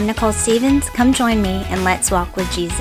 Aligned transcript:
I'm 0.00 0.06
Nicole 0.06 0.32
Stevens. 0.32 0.88
Come 0.88 1.12
join 1.12 1.42
me 1.42 1.62
and 1.68 1.84
let's 1.84 2.10
walk 2.10 2.34
with 2.34 2.50
Jesus. 2.52 2.80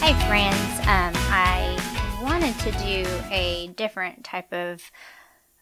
Hey, 0.00 0.14
friends. 0.26 0.78
Um, 0.86 1.12
I 1.28 1.78
wanted 2.22 2.58
to 2.60 2.72
do 2.82 3.06
a 3.30 3.66
different 3.76 4.24
type 4.24 4.50
of 4.54 4.80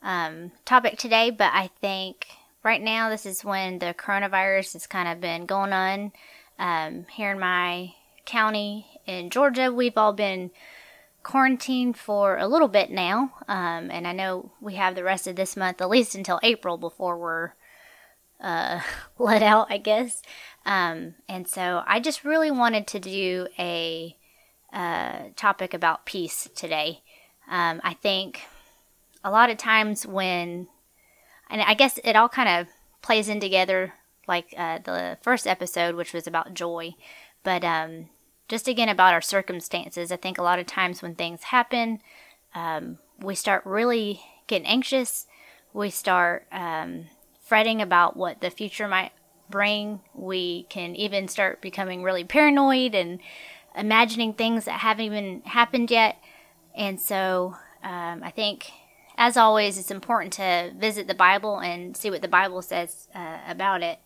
um, 0.03 0.53
topic 0.65 0.99
today, 0.99 1.31
but 1.33 1.51
I 1.53 1.69
think 1.81 2.29
right 2.63 2.81
now 2.81 3.11
this 3.11 3.27
is 3.27 3.45
when 3.45 3.81
the 3.81 3.93
coronavirus 3.93 4.75
has 4.75 4.87
kind 4.87 5.09
of 5.09 5.21
been 5.21 5.47
going 5.47 5.73
on. 5.73 6.13
Um, 6.59 7.07
here 7.13 7.33
in 7.33 7.39
my 7.39 7.95
county 8.25 8.87
in 9.07 9.31
Georgia, 9.31 9.73
we've 9.73 9.97
all 9.97 10.13
been 10.13 10.51
quarantined 11.23 11.97
for 11.97 12.37
a 12.37 12.49
little 12.49 12.69
bit 12.69 12.91
now, 12.91 13.33
um, 13.49 13.91
and 13.91 14.07
I 14.07 14.13
know 14.13 14.51
we 14.61 14.75
have 14.75 14.95
the 14.95 15.05
rest 15.05 15.27
of 15.27 15.37
this 15.37 15.57
month, 15.57 15.81
at 15.81 15.89
least 15.89 16.15
until 16.15 16.41
April, 16.43 16.77
before 16.77 17.19
we're 17.19 17.53
uh, 18.41 18.81
let 19.19 19.43
out, 19.43 19.67
I 19.71 19.79
guess. 19.79 20.23
Um, 20.65 21.15
and 21.29 21.47
so 21.49 21.83
I 21.87 22.01
just 22.01 22.25
really 22.25 22.51
wanted 22.51 22.87
to 22.89 23.01
do 23.01 23.49
a 23.59 24.17
uh, 24.73 25.31
topic 25.37 25.75
about 25.75 26.07
peace 26.07 26.49
today. 26.55 27.03
Um, 27.51 27.81
I 27.83 27.95
think 27.95 28.43
a 29.25 29.31
lot 29.31 29.51
of 29.51 29.57
times 29.57 30.07
when, 30.07 30.69
and 31.51 31.63
I 31.63 31.75
guess 31.75 31.99
it 32.05 32.17
all 32.17 32.29
kind 32.29 32.49
of 32.49 32.69
plays 33.01 33.29
in 33.29 33.41
together, 33.41 33.95
like 34.29 34.55
uh, 34.57 34.79
the 34.85 35.19
first 35.23 35.47
episode, 35.47 35.95
which 35.95 36.13
was 36.13 36.27
about 36.27 36.55
joy, 36.55 36.95
but 37.43 37.65
um, 37.65 38.11
just 38.49 38.69
again 38.69 38.89
about 38.89 39.15
our 39.15 39.21
circumstances. 39.21 40.13
I 40.13 40.17
think 40.17 40.39
a 40.39 40.43
lot 40.43 40.59
of 40.59 40.67
times 40.67 41.03
when 41.03 41.15
things 41.15 41.45
happen, 41.45 42.01
um, 42.55 42.99
we 43.19 43.35
start 43.35 43.65
really 43.65 44.21
getting 44.47 44.67
anxious. 44.67 45.27
We 45.73 45.91
start 45.91 46.47
um, 46.53 47.07
fretting 47.41 47.81
about 47.81 48.17
what 48.17 48.41
the 48.41 48.51
future 48.51 48.89
might 48.89 49.13
bring. 49.51 50.01
We 50.15 50.65
can 50.65 50.95
even 50.97 51.29
start 51.29 51.61
becoming 51.61 52.03
really 52.03 52.25
paranoid 52.25 52.95
and 52.95 53.21
imagining 53.77 54.33
things 54.35 54.65
that 54.65 54.81
haven't 54.81 55.05
even 55.05 55.43
happened 55.43 55.91
yet. 55.91 56.17
And 56.75 57.01
so 57.01 57.57
um, 57.83 58.23
I 58.23 58.31
think, 58.31 58.71
as 59.17 59.37
always, 59.37 59.79
it's 59.79 59.91
important 59.91 60.33
to 60.35 60.73
visit 60.77 61.07
the 61.07 61.15
Bible 61.15 61.59
and 61.59 61.97
see 61.97 62.11
what 62.11 62.23
the 62.23 62.29
Bible 62.29 62.63
says 62.63 63.09
uh, 63.15 63.39
about 63.47 63.83
it. 63.83 63.99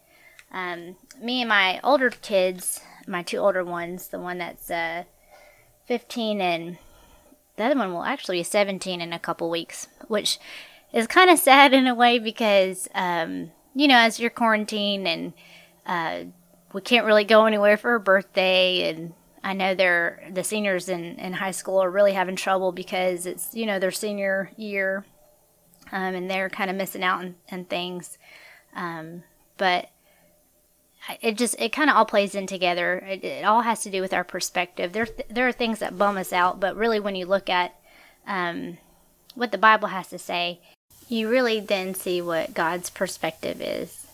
Um, 0.52 0.96
me 1.20 1.40
and 1.40 1.48
my 1.48 1.80
older 1.82 2.10
kids, 2.10 2.80
my 3.06 3.22
two 3.22 3.38
older 3.38 3.64
ones, 3.64 4.08
the 4.08 4.20
one 4.20 4.38
that's 4.38 4.70
uh, 4.70 5.04
15 5.86 6.40
and 6.40 6.78
the 7.56 7.64
other 7.64 7.76
one 7.76 7.92
will 7.92 8.04
actually 8.04 8.38
be 8.38 8.44
17 8.44 9.00
in 9.00 9.12
a 9.12 9.18
couple 9.18 9.50
weeks, 9.50 9.88
which 10.08 10.38
is 10.92 11.06
kind 11.06 11.30
of 11.30 11.38
sad 11.40 11.72
in 11.72 11.86
a 11.86 11.94
way 11.94 12.18
because, 12.18 12.88
um, 12.94 13.50
you 13.74 13.88
know, 13.88 13.96
as 13.96 14.20
you're 14.20 14.30
quarantined 14.30 15.08
and 15.08 15.32
uh, 15.86 16.24
we 16.72 16.80
can't 16.80 17.06
really 17.06 17.24
go 17.24 17.46
anywhere 17.46 17.76
for 17.76 17.94
a 17.94 18.00
birthday 18.00 18.90
and 18.90 19.14
I 19.44 19.54
know 19.54 19.74
they're 19.74 20.22
the 20.30 20.44
seniors 20.44 20.88
in, 20.88 21.16
in 21.18 21.32
high 21.32 21.50
school 21.50 21.82
are 21.82 21.90
really 21.90 22.12
having 22.12 22.36
trouble 22.36 22.72
because 22.72 23.26
it's 23.26 23.54
you 23.54 23.66
know 23.66 23.78
their 23.78 23.90
senior 23.90 24.50
year, 24.56 25.04
um, 25.90 26.14
and 26.14 26.30
they're 26.30 26.48
kind 26.48 26.70
of 26.70 26.76
missing 26.76 27.02
out 27.02 27.20
on, 27.20 27.34
on 27.50 27.64
things. 27.64 28.18
Um, 28.76 29.24
but 29.56 29.90
it 31.20 31.36
just 31.36 31.56
it 31.58 31.72
kind 31.72 31.90
of 31.90 31.96
all 31.96 32.04
plays 32.04 32.34
in 32.34 32.46
together. 32.46 32.98
It, 32.98 33.24
it, 33.24 33.44
all 33.44 33.62
has 33.62 33.82
to 33.82 33.90
do 33.90 34.00
with 34.00 34.12
our 34.12 34.24
perspective. 34.24 34.92
There 34.92 35.08
there 35.28 35.48
are 35.48 35.52
things 35.52 35.80
that 35.80 35.98
bum 35.98 36.16
us 36.16 36.32
out, 36.32 36.60
but 36.60 36.76
really 36.76 37.00
when 37.00 37.16
you 37.16 37.26
look 37.26 37.48
at 37.50 37.74
um, 38.26 38.78
what 39.34 39.52
the 39.52 39.58
Bible 39.58 39.88
has 39.88 40.08
to 40.08 40.18
say, 40.18 40.60
you 41.08 41.28
really 41.28 41.60
then 41.60 41.94
see 41.94 42.22
what 42.22 42.54
God's 42.54 42.90
perspective 42.90 43.60
is. 43.60 44.06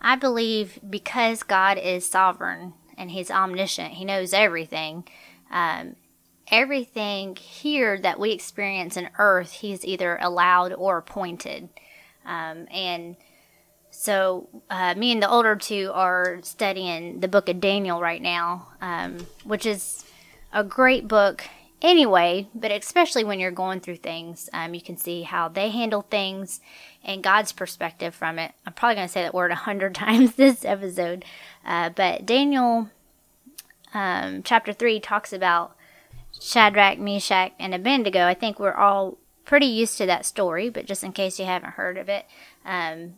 I 0.00 0.16
believe 0.16 0.78
because 0.88 1.42
God 1.42 1.78
is 1.78 2.06
sovereign 2.06 2.74
and 2.96 3.10
he's 3.10 3.30
omniscient. 3.30 3.94
He 3.94 4.04
knows 4.04 4.32
everything. 4.32 5.04
Um, 5.50 5.96
everything 6.48 7.36
here 7.36 7.98
that 7.98 8.20
we 8.20 8.32
experience 8.32 8.96
in 8.96 9.08
earth, 9.18 9.52
he's 9.52 9.84
either 9.84 10.18
allowed 10.20 10.72
or 10.74 10.98
appointed. 10.98 11.68
Um, 12.24 12.66
and 12.70 13.16
so, 13.98 14.46
uh, 14.68 14.94
me 14.94 15.10
and 15.10 15.22
the 15.22 15.30
older 15.30 15.56
two 15.56 15.90
are 15.94 16.38
studying 16.42 17.20
the 17.20 17.28
book 17.28 17.48
of 17.48 17.62
Daniel 17.62 17.98
right 17.98 18.20
now, 18.20 18.68
um, 18.82 19.26
which 19.42 19.64
is 19.64 20.04
a 20.52 20.62
great 20.62 21.08
book 21.08 21.44
anyway, 21.80 22.46
but 22.54 22.70
especially 22.70 23.24
when 23.24 23.40
you're 23.40 23.50
going 23.50 23.80
through 23.80 23.96
things, 23.96 24.50
um, 24.52 24.74
you 24.74 24.82
can 24.82 24.98
see 24.98 25.22
how 25.22 25.48
they 25.48 25.70
handle 25.70 26.02
things 26.02 26.60
and 27.04 27.24
God's 27.24 27.52
perspective 27.52 28.14
from 28.14 28.38
it. 28.38 28.52
I'm 28.66 28.74
probably 28.74 28.96
going 28.96 29.08
to 29.08 29.12
say 29.12 29.22
that 29.22 29.32
word 29.32 29.50
a 29.50 29.54
hundred 29.54 29.94
times 30.06 30.34
this 30.34 30.62
episode, 30.66 31.24
uh, 31.64 31.88
but 31.88 32.26
Daniel 32.26 32.90
um, 33.94 34.42
chapter 34.42 34.74
3 34.74 35.00
talks 35.00 35.32
about 35.32 35.74
Shadrach, 36.38 36.98
Meshach, 36.98 37.52
and 37.58 37.74
Abednego. 37.74 38.26
I 38.26 38.34
think 38.34 38.60
we're 38.60 38.74
all 38.74 39.16
pretty 39.46 39.66
used 39.66 39.96
to 39.96 40.04
that 40.04 40.26
story, 40.26 40.68
but 40.68 40.84
just 40.84 41.02
in 41.02 41.12
case 41.12 41.38
you 41.38 41.46
haven't 41.46 41.70
heard 41.70 41.96
of 41.96 42.10
it, 42.10 42.26
um, 42.62 43.14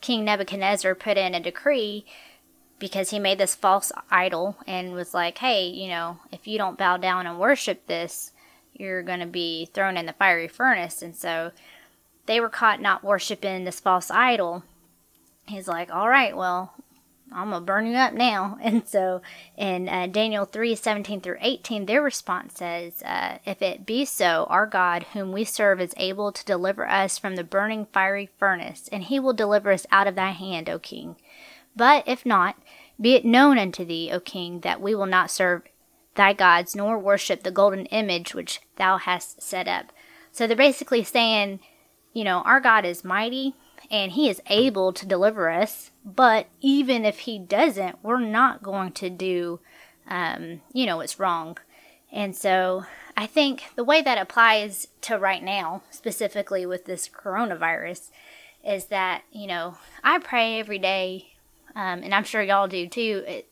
King 0.00 0.24
Nebuchadnezzar 0.24 0.94
put 0.94 1.16
in 1.16 1.34
a 1.34 1.40
decree 1.40 2.04
because 2.78 3.10
he 3.10 3.18
made 3.18 3.38
this 3.38 3.54
false 3.54 3.90
idol 4.10 4.56
and 4.66 4.92
was 4.92 5.14
like, 5.14 5.38
hey, 5.38 5.66
you 5.66 5.88
know, 5.88 6.18
if 6.30 6.46
you 6.46 6.58
don't 6.58 6.78
bow 6.78 6.96
down 6.96 7.26
and 7.26 7.38
worship 7.38 7.86
this, 7.86 8.32
you're 8.72 9.02
going 9.02 9.20
to 9.20 9.26
be 9.26 9.66
thrown 9.66 9.96
in 9.96 10.06
the 10.06 10.12
fiery 10.12 10.48
furnace. 10.48 11.02
And 11.02 11.16
so 11.16 11.50
they 12.26 12.40
were 12.40 12.48
caught 12.48 12.80
not 12.80 13.02
worshiping 13.02 13.64
this 13.64 13.80
false 13.80 14.10
idol. 14.10 14.62
He's 15.46 15.66
like, 15.66 15.92
all 15.92 16.08
right, 16.08 16.36
well, 16.36 16.74
I'm 17.32 17.50
gonna 17.50 17.64
burn 17.64 17.86
you 17.86 17.96
up 17.96 18.14
now. 18.14 18.58
And 18.62 18.86
so 18.86 19.22
in 19.56 19.88
uh, 19.88 20.06
Daniel 20.06 20.44
3 20.44 20.74
17 20.74 21.20
through 21.20 21.38
18, 21.40 21.86
their 21.86 22.02
response 22.02 22.54
says, 22.54 23.02
uh, 23.02 23.38
If 23.44 23.62
it 23.62 23.86
be 23.86 24.04
so, 24.04 24.46
our 24.48 24.66
God, 24.66 25.04
whom 25.12 25.32
we 25.32 25.44
serve, 25.44 25.80
is 25.80 25.94
able 25.96 26.32
to 26.32 26.44
deliver 26.44 26.88
us 26.88 27.18
from 27.18 27.36
the 27.36 27.44
burning 27.44 27.86
fiery 27.92 28.30
furnace, 28.38 28.88
and 28.90 29.04
he 29.04 29.20
will 29.20 29.32
deliver 29.32 29.72
us 29.72 29.86
out 29.90 30.06
of 30.06 30.14
thy 30.14 30.30
hand, 30.30 30.68
O 30.68 30.78
king. 30.78 31.16
But 31.76 32.04
if 32.06 32.26
not, 32.26 32.56
be 33.00 33.14
it 33.14 33.24
known 33.24 33.58
unto 33.58 33.84
thee, 33.84 34.10
O 34.12 34.20
king, 34.20 34.60
that 34.60 34.80
we 34.80 34.94
will 34.94 35.06
not 35.06 35.30
serve 35.30 35.62
thy 36.14 36.32
gods, 36.32 36.74
nor 36.74 36.98
worship 36.98 37.42
the 37.42 37.50
golden 37.50 37.86
image 37.86 38.34
which 38.34 38.60
thou 38.76 38.98
hast 38.98 39.40
set 39.40 39.68
up. 39.68 39.92
So 40.32 40.46
they're 40.46 40.56
basically 40.56 41.04
saying, 41.04 41.60
you 42.12 42.24
know, 42.24 42.42
our 42.42 42.60
God 42.60 42.84
is 42.84 43.04
mighty 43.04 43.54
and 43.90 44.12
he 44.12 44.28
is 44.28 44.42
able 44.48 44.92
to 44.92 45.06
deliver 45.06 45.48
us 45.48 45.90
but 46.14 46.46
even 46.60 47.04
if 47.04 47.20
he 47.20 47.38
doesn't, 47.38 48.02
we're 48.02 48.20
not 48.20 48.62
going 48.62 48.92
to 48.92 49.10
do, 49.10 49.60
um, 50.08 50.62
you 50.72 50.86
know, 50.86 50.96
what's 50.96 51.20
wrong. 51.20 51.58
And 52.10 52.34
so 52.34 52.84
I 53.14 53.26
think 53.26 53.64
the 53.76 53.84
way 53.84 54.00
that 54.00 54.16
applies 54.16 54.88
to 55.02 55.18
right 55.18 55.42
now, 55.42 55.82
specifically 55.90 56.64
with 56.64 56.86
this 56.86 57.08
coronavirus, 57.08 58.10
is 58.66 58.86
that, 58.86 59.22
you 59.30 59.46
know, 59.46 59.76
I 60.02 60.18
pray 60.18 60.58
every 60.58 60.78
day, 60.78 61.34
um, 61.76 62.02
and 62.02 62.14
I'm 62.14 62.24
sure 62.24 62.42
y'all 62.42 62.68
do 62.68 62.88
too, 62.88 63.24
it, 63.26 63.48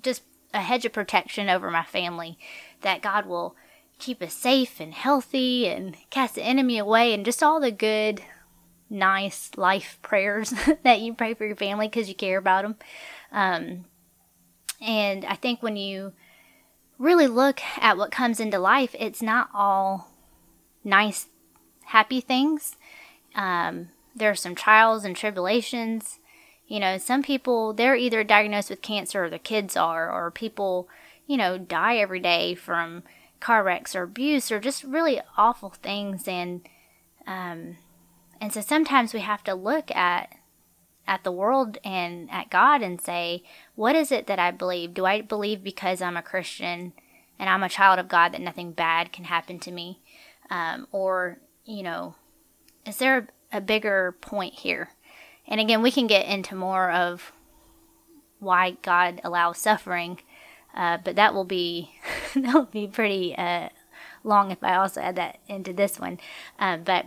just 0.00 0.22
a 0.54 0.62
hedge 0.62 0.86
of 0.86 0.92
protection 0.94 1.50
over 1.50 1.70
my 1.70 1.84
family, 1.84 2.38
that 2.80 3.02
God 3.02 3.26
will 3.26 3.54
keep 3.98 4.22
us 4.22 4.32
safe 4.32 4.80
and 4.80 4.94
healthy 4.94 5.66
and 5.68 5.96
cast 6.08 6.36
the 6.36 6.42
enemy 6.42 6.78
away 6.78 7.12
and 7.12 7.24
just 7.24 7.42
all 7.42 7.60
the 7.60 7.70
good 7.70 8.22
nice 8.88 9.50
life 9.56 9.98
prayers 10.02 10.52
that 10.82 11.00
you 11.00 11.14
pray 11.14 11.34
for 11.34 11.46
your 11.46 11.56
family 11.56 11.88
because 11.88 12.08
you 12.08 12.14
care 12.14 12.38
about 12.38 12.62
them. 12.62 12.76
Um, 13.32 13.84
and 14.80 15.24
I 15.24 15.34
think 15.34 15.62
when 15.62 15.76
you 15.76 16.12
really 16.98 17.26
look 17.26 17.60
at 17.78 17.96
what 17.96 18.10
comes 18.10 18.40
into 18.40 18.58
life, 18.58 18.94
it's 18.98 19.22
not 19.22 19.48
all 19.52 20.10
nice, 20.84 21.26
happy 21.86 22.20
things. 22.20 22.76
Um, 23.34 23.88
there 24.14 24.30
are 24.30 24.36
some 24.36 24.54
trials 24.54 25.04
and 25.04 25.14
tribulations. 25.14 26.18
You 26.66 26.80
know, 26.80 26.98
some 26.98 27.22
people, 27.22 27.72
they're 27.72 27.96
either 27.96 28.24
diagnosed 28.24 28.70
with 28.70 28.82
cancer 28.82 29.24
or 29.24 29.30
their 29.30 29.38
kids 29.38 29.76
are, 29.76 30.10
or 30.10 30.30
people, 30.30 30.88
you 31.26 31.36
know, 31.36 31.58
die 31.58 31.96
every 31.96 32.20
day 32.20 32.54
from 32.54 33.02
car 33.40 33.62
wrecks 33.62 33.94
or 33.94 34.02
abuse 34.02 34.50
or 34.50 34.58
just 34.58 34.82
really 34.82 35.20
awful 35.36 35.70
things. 35.70 36.26
And, 36.26 36.66
um, 37.26 37.76
and 38.40 38.52
so 38.52 38.60
sometimes 38.60 39.14
we 39.14 39.20
have 39.20 39.44
to 39.44 39.54
look 39.54 39.90
at 39.94 40.34
at 41.06 41.24
the 41.24 41.32
world 41.32 41.78
and 41.84 42.30
at 42.30 42.50
God 42.50 42.82
and 42.82 43.00
say, 43.00 43.44
what 43.76 43.94
is 43.94 44.10
it 44.10 44.26
that 44.26 44.38
I 44.40 44.50
believe? 44.50 44.94
Do 44.94 45.06
I 45.06 45.20
believe 45.20 45.62
because 45.62 46.02
I'm 46.02 46.16
a 46.16 46.22
Christian 46.22 46.92
and 47.38 47.48
I'm 47.48 47.62
a 47.62 47.68
child 47.68 48.00
of 48.00 48.08
God 48.08 48.32
that 48.32 48.40
nothing 48.40 48.72
bad 48.72 49.12
can 49.12 49.24
happen 49.24 49.60
to 49.60 49.70
me? 49.70 50.00
Um, 50.50 50.88
or, 50.90 51.38
you 51.64 51.82
know, 51.84 52.16
is 52.84 52.96
there 52.98 53.28
a, 53.52 53.58
a 53.58 53.60
bigger 53.60 54.16
point 54.20 54.54
here? 54.54 54.90
And 55.46 55.60
again, 55.60 55.80
we 55.80 55.92
can 55.92 56.08
get 56.08 56.26
into 56.26 56.56
more 56.56 56.90
of 56.90 57.32
why 58.40 58.76
God 58.82 59.20
allows 59.24 59.58
suffering 59.58 60.18
Uh, 60.74 60.98
but 61.02 61.16
that 61.16 61.32
will 61.32 61.44
be 61.44 61.92
that 62.34 62.52
will 62.52 62.66
be 62.66 62.86
pretty 62.86 63.34
uh, 63.36 63.68
long 64.24 64.50
if 64.50 64.62
I 64.62 64.76
also 64.76 65.00
add 65.00 65.16
that 65.16 65.38
into 65.48 65.72
this 65.72 65.98
one. 65.98 66.18
Uh, 66.58 66.76
but 66.76 67.06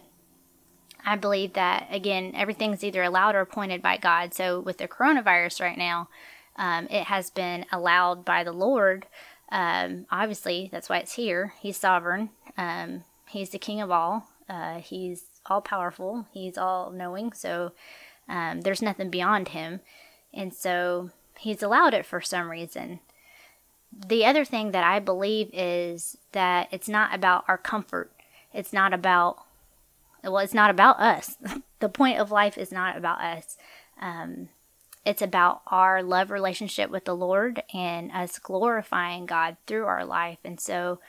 I 1.05 1.15
believe 1.15 1.53
that 1.53 1.87
again, 1.91 2.33
everything's 2.35 2.83
either 2.83 3.03
allowed 3.03 3.35
or 3.35 3.41
appointed 3.41 3.81
by 3.81 3.97
God. 3.97 4.33
So 4.33 4.59
with 4.59 4.77
the 4.77 4.87
coronavirus 4.87 5.61
right 5.61 5.77
now, 5.77 6.09
um, 6.55 6.87
it 6.89 7.05
has 7.05 7.29
been 7.29 7.65
allowed 7.71 8.25
by 8.25 8.43
the 8.43 8.51
Lord. 8.51 9.07
Um, 9.51 10.05
obviously, 10.11 10.69
that's 10.71 10.89
why 10.89 10.97
it's 10.97 11.13
here. 11.13 11.53
He's 11.59 11.77
sovereign. 11.77 12.29
Um, 12.57 13.03
he's 13.29 13.49
the 13.49 13.59
King 13.59 13.81
of 13.81 13.91
all. 13.91 14.27
Uh, 14.49 14.79
he's 14.79 15.25
all 15.45 15.61
powerful. 15.61 16.27
He's 16.31 16.57
all 16.57 16.91
knowing. 16.91 17.33
So 17.33 17.71
um, 18.27 18.61
there's 18.61 18.81
nothing 18.81 19.09
beyond 19.09 19.49
him, 19.49 19.79
and 20.33 20.53
so 20.53 21.11
he's 21.37 21.63
allowed 21.63 21.93
it 21.93 22.05
for 22.05 22.21
some 22.21 22.49
reason. 22.49 22.99
The 23.91 24.25
other 24.25 24.45
thing 24.45 24.71
that 24.71 24.83
I 24.83 24.99
believe 24.99 25.49
is 25.51 26.17
that 26.33 26.67
it's 26.71 26.87
not 26.87 27.13
about 27.13 27.45
our 27.47 27.57
comfort. 27.57 28.11
It's 28.53 28.73
not 28.73 28.93
about 28.93 29.43
well, 30.23 30.39
it's 30.39 30.53
not 30.53 30.69
about 30.69 30.99
us. 30.99 31.37
the 31.79 31.89
point 31.89 32.19
of 32.19 32.31
life 32.31 32.57
is 32.57 32.71
not 32.71 32.97
about 32.97 33.21
us. 33.21 33.57
Um, 34.01 34.49
it's 35.05 35.21
about 35.21 35.61
our 35.67 36.03
love 36.03 36.29
relationship 36.29 36.89
with 36.89 37.05
the 37.05 37.15
Lord 37.15 37.63
and 37.73 38.11
us 38.11 38.37
glorifying 38.37 39.25
God 39.25 39.57
through 39.65 39.85
our 39.85 40.05
life. 40.05 40.39
And 40.43 40.59
so 40.59 40.99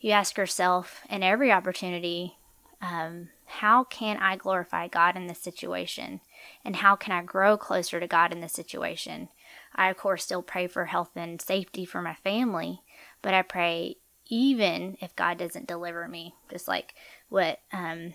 you 0.00 0.10
ask 0.12 0.36
yourself 0.36 1.02
in 1.08 1.22
every 1.22 1.52
opportunity, 1.52 2.36
um, 2.80 3.28
how 3.46 3.84
can 3.84 4.16
I 4.18 4.36
glorify 4.36 4.88
God 4.88 5.16
in 5.16 5.26
this 5.26 5.38
situation? 5.38 6.20
And 6.64 6.76
how 6.76 6.96
can 6.96 7.12
I 7.12 7.22
grow 7.22 7.56
closer 7.56 8.00
to 8.00 8.06
God 8.06 8.32
in 8.32 8.40
this 8.40 8.52
situation? 8.52 9.28
I, 9.74 9.90
of 9.90 9.96
course, 9.96 10.24
still 10.24 10.42
pray 10.42 10.66
for 10.66 10.86
health 10.86 11.10
and 11.14 11.40
safety 11.40 11.84
for 11.84 12.02
my 12.02 12.14
family, 12.14 12.82
but 13.22 13.34
I 13.34 13.42
pray 13.42 13.96
even 14.28 14.96
if 15.00 15.14
God 15.14 15.38
doesn't 15.38 15.68
deliver 15.68 16.08
me, 16.08 16.34
just 16.50 16.66
like 16.66 16.94
what 17.28 17.60
um, 17.72 18.14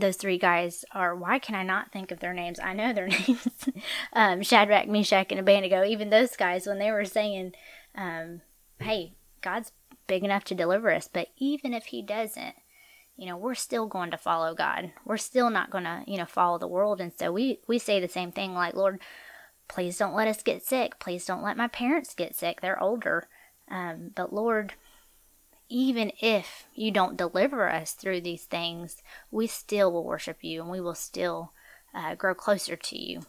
those 0.00 0.16
three 0.16 0.38
guys 0.38 0.84
are 0.92 1.14
why 1.14 1.38
can 1.38 1.54
I 1.54 1.62
not 1.62 1.92
think 1.92 2.10
of 2.10 2.20
their 2.20 2.34
names? 2.34 2.60
I 2.60 2.72
know 2.72 2.92
their 2.92 3.08
names. 3.28 3.68
um, 4.12 4.42
Shadrach, 4.42 4.88
Meshach, 4.88 5.30
and 5.30 5.40
Abednego. 5.40 5.84
Even 5.84 6.10
those 6.10 6.36
guys, 6.36 6.66
when 6.66 6.78
they 6.78 6.90
were 6.90 7.04
saying, 7.04 7.52
um, 7.94 8.42
"Hey, 8.80 9.14
God's 9.40 9.72
big 10.06 10.24
enough 10.24 10.44
to 10.44 10.54
deliver 10.54 10.90
us," 10.92 11.08
but 11.12 11.28
even 11.38 11.74
if 11.74 11.86
He 11.86 12.02
doesn't, 12.02 12.54
you 13.16 13.26
know, 13.26 13.36
we're 13.36 13.54
still 13.54 13.86
going 13.86 14.10
to 14.10 14.18
follow 14.18 14.54
God. 14.54 14.92
We're 15.04 15.16
still 15.16 15.50
not 15.50 15.70
going 15.70 15.84
to, 15.84 16.02
you 16.06 16.18
know, 16.18 16.26
follow 16.26 16.58
the 16.58 16.68
world. 16.68 17.00
And 17.00 17.12
so 17.18 17.32
we 17.32 17.60
we 17.66 17.78
say 17.78 18.00
the 18.00 18.08
same 18.08 18.32
thing, 18.32 18.54
like, 18.54 18.74
Lord, 18.74 19.00
please 19.68 19.98
don't 19.98 20.14
let 20.14 20.28
us 20.28 20.42
get 20.42 20.64
sick. 20.64 20.98
Please 20.98 21.24
don't 21.24 21.42
let 21.42 21.56
my 21.56 21.68
parents 21.68 22.14
get 22.14 22.36
sick. 22.36 22.60
They're 22.60 22.82
older. 22.82 23.28
Um, 23.70 24.10
but 24.14 24.32
Lord, 24.32 24.74
even 25.68 26.12
if 26.20 26.64
you 26.74 26.90
don't 26.90 27.16
deliver 27.16 27.68
us 27.68 27.92
through 27.92 28.20
these 28.20 28.44
things, 28.44 29.02
we 29.30 29.46
still 29.46 29.92
will 29.92 30.04
worship 30.04 30.42
you 30.42 30.62
and 30.62 30.70
we 30.70 30.80
will 30.80 30.94
still 30.94 31.52
uh, 31.94 32.14
grow 32.14 32.34
closer 32.34 32.76
to 32.76 32.98
you. 32.98 33.22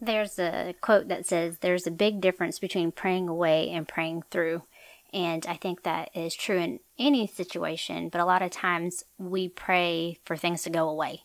There's 0.00 0.38
a 0.38 0.74
quote 0.80 1.08
that 1.08 1.26
says, 1.26 1.58
There's 1.58 1.86
a 1.86 1.92
big 1.92 2.20
difference 2.20 2.58
between 2.58 2.92
praying 2.92 3.28
away 3.28 3.70
and 3.70 3.86
praying 3.86 4.22
through. 4.30 4.62
And 5.12 5.46
I 5.46 5.54
think 5.54 5.82
that 5.82 6.10
is 6.14 6.34
true 6.34 6.58
in 6.58 6.80
any 6.98 7.26
situation, 7.26 8.08
but 8.08 8.20
a 8.20 8.26
lot 8.26 8.42
of 8.42 8.50
times 8.50 9.04
we 9.16 9.48
pray 9.48 10.18
for 10.24 10.36
things 10.36 10.62
to 10.62 10.70
go 10.70 10.88
away 10.88 11.22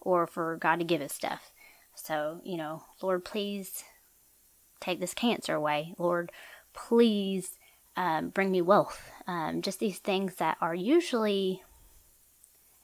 or 0.00 0.26
for 0.26 0.56
God 0.56 0.78
to 0.78 0.84
give 0.84 1.00
us 1.00 1.12
stuff. 1.12 1.50
So, 1.94 2.40
you 2.44 2.56
know, 2.56 2.84
Lord, 3.02 3.24
please 3.24 3.84
take 4.80 5.00
this 5.00 5.14
cancer 5.14 5.54
away. 5.54 5.94
Lord, 5.98 6.30
please 6.74 7.58
um, 7.96 8.28
bring 8.28 8.50
me 8.50 8.62
wealth. 8.62 9.10
Um, 9.26 9.62
just 9.62 9.78
these 9.78 9.98
things 9.98 10.36
that 10.36 10.56
are 10.60 10.74
usually, 10.74 11.62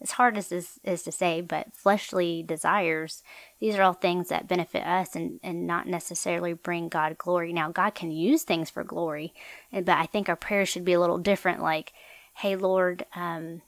as 0.01 0.13
hard 0.13 0.39
as 0.39 0.49
this 0.49 0.79
is 0.85 1.03
to 1.03 1.13
say, 1.13 1.41
but 1.41 1.75
fleshly 1.75 2.43
desires, 2.43 3.23
these 3.61 3.77
are 3.77 3.83
all 3.83 3.93
things 3.93 4.29
that 4.29 4.49
benefit 4.49 4.87
us 4.87 5.15
and, 5.15 5.41
and 5.43 5.67
not 5.67 5.87
necessarily 5.87 6.53
bring 6.53 6.89
God 6.89 7.19
glory. 7.19 7.53
Now, 7.53 7.71
God 7.71 7.95
can 7.95 8.11
use 8.11 8.43
things 8.43 8.71
for 8.71 8.85
glory, 8.85 9.35
but 9.73 9.89
I 9.89 10.07
think 10.07 10.29
our 10.29 10.37
prayers 10.37 10.69
should 10.69 10.85
be 10.85 10.95
a 10.95 11.01
little 11.01 11.19
different 11.19 11.61
like, 11.61 11.93
hey, 12.35 12.57
Lord, 12.57 13.05
um, 13.15 13.63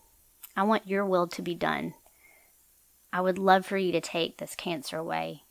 I 0.56 0.62
want 0.62 0.88
your 0.88 1.04
will 1.04 1.26
to 1.28 1.42
be 1.42 1.54
done. 1.54 1.94
I 3.12 3.20
would 3.20 3.38
love 3.38 3.66
for 3.66 3.76
you 3.76 3.92
to 3.92 4.00
take 4.00 4.38
this 4.38 4.54
cancer 4.54 4.96
away. 4.96 5.42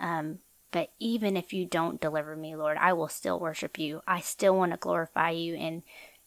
Um, 0.00 0.40
but 0.74 0.90
even 0.98 1.36
if 1.36 1.52
you 1.52 1.64
don't 1.64 2.00
deliver 2.00 2.34
me, 2.34 2.56
Lord, 2.56 2.76
I 2.80 2.94
will 2.94 3.06
still 3.06 3.38
worship 3.38 3.78
you. 3.78 4.02
I 4.08 4.18
still 4.18 4.56
want 4.56 4.72
to 4.72 4.76
glorify 4.76 5.30
you 5.30 5.54
and 5.54 5.84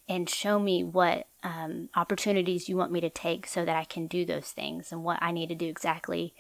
and 0.08 0.30
show 0.30 0.58
me 0.58 0.86
what 0.86 1.28
um, 1.44 1.90
opportunities 1.94 2.70
you 2.70 2.78
want 2.78 2.94
me 2.94 3.02
to 3.02 3.10
take 3.10 3.46
so 3.46 3.66
that 3.66 3.76
I 3.76 3.84
can 3.84 4.08
do 4.08 4.24
those 4.24 4.52
things 4.52 4.94
and 4.94 5.04
what 5.04 5.22
I 5.22 5.34
need 5.34 5.50
to 5.50 5.56
do 5.56 5.68
exactly 5.68 6.34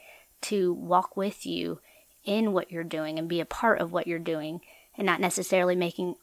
to 0.44 0.72
walk 0.72 1.18
with 1.18 1.46
you 1.46 1.82
in 2.24 2.54
what 2.54 2.72
you're 2.72 2.86
doing 2.86 3.20
and 3.20 3.28
be 3.28 3.42
a 3.42 3.46
part 3.46 3.82
of 3.82 3.92
what 3.92 4.08
you're 4.08 4.20
doing 4.20 4.62
and 4.96 5.06
not 5.06 5.20
necessarily 5.20 5.76
making 5.76 6.16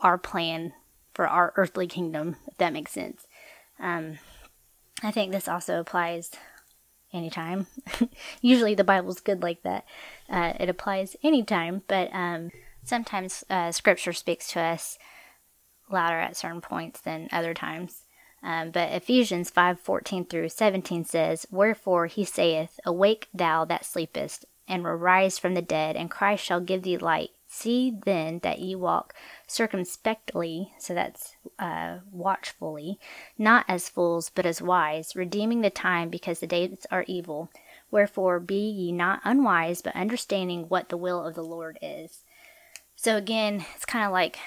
our 0.00 0.16
plan 0.16 0.72
for 1.14 1.26
our 1.26 1.52
earthly 1.56 1.88
kingdom, 1.88 2.36
if 2.46 2.56
that 2.58 2.72
makes 2.72 2.92
sense. 2.92 3.26
Um, 3.80 4.18
I 5.02 5.10
think 5.10 5.32
this 5.32 5.48
also 5.48 5.80
applies 5.80 6.30
anytime. 7.14 7.66
Usually 8.42 8.74
the 8.74 8.84
Bible's 8.84 9.20
good 9.20 9.42
like 9.42 9.62
that. 9.62 9.84
Uh, 10.28 10.52
it 10.60 10.68
applies 10.68 11.16
anytime, 11.22 11.82
but 11.88 12.12
um, 12.12 12.50
sometimes 12.82 13.44
uh, 13.48 13.72
Scripture 13.72 14.12
speaks 14.12 14.48
to 14.52 14.60
us 14.60 14.98
louder 15.90 16.18
at 16.18 16.36
certain 16.36 16.60
points 16.60 17.00
than 17.00 17.28
other 17.32 17.54
times. 17.54 18.02
Um, 18.42 18.70
but 18.70 18.92
Ephesians 18.92 19.50
5:14 19.50 20.28
through 20.28 20.50
17 20.50 21.04
says, 21.04 21.46
Wherefore 21.50 22.06
he 22.06 22.24
saith, 22.24 22.78
Awake 22.84 23.28
thou 23.32 23.64
that 23.64 23.86
sleepest, 23.86 24.44
and 24.68 24.84
arise 24.84 25.38
from 25.38 25.54
the 25.54 25.62
dead, 25.62 25.96
and 25.96 26.10
Christ 26.10 26.44
shall 26.44 26.60
give 26.60 26.82
thee 26.82 26.98
light. 26.98 27.30
See 27.56 27.92
then 28.04 28.40
that 28.40 28.58
ye 28.58 28.74
walk 28.74 29.14
circumspectly, 29.46 30.72
so 30.76 30.92
that's 30.92 31.36
uh, 31.56 31.98
watchfully, 32.10 32.98
not 33.38 33.64
as 33.68 33.88
fools, 33.88 34.28
but 34.28 34.44
as 34.44 34.60
wise, 34.60 35.14
redeeming 35.14 35.60
the 35.60 35.70
time, 35.70 36.10
because 36.10 36.40
the 36.40 36.48
days 36.48 36.84
are 36.90 37.04
evil. 37.06 37.50
Wherefore 37.92 38.40
be 38.40 38.56
ye 38.56 38.90
not 38.90 39.20
unwise, 39.22 39.82
but 39.82 39.94
understanding 39.94 40.68
what 40.68 40.88
the 40.88 40.96
will 40.96 41.24
of 41.24 41.36
the 41.36 41.44
Lord 41.44 41.78
is. 41.80 42.24
So 42.96 43.16
again, 43.16 43.64
it's 43.76 43.84
kind 43.84 44.04
of 44.04 44.10
like 44.10 44.40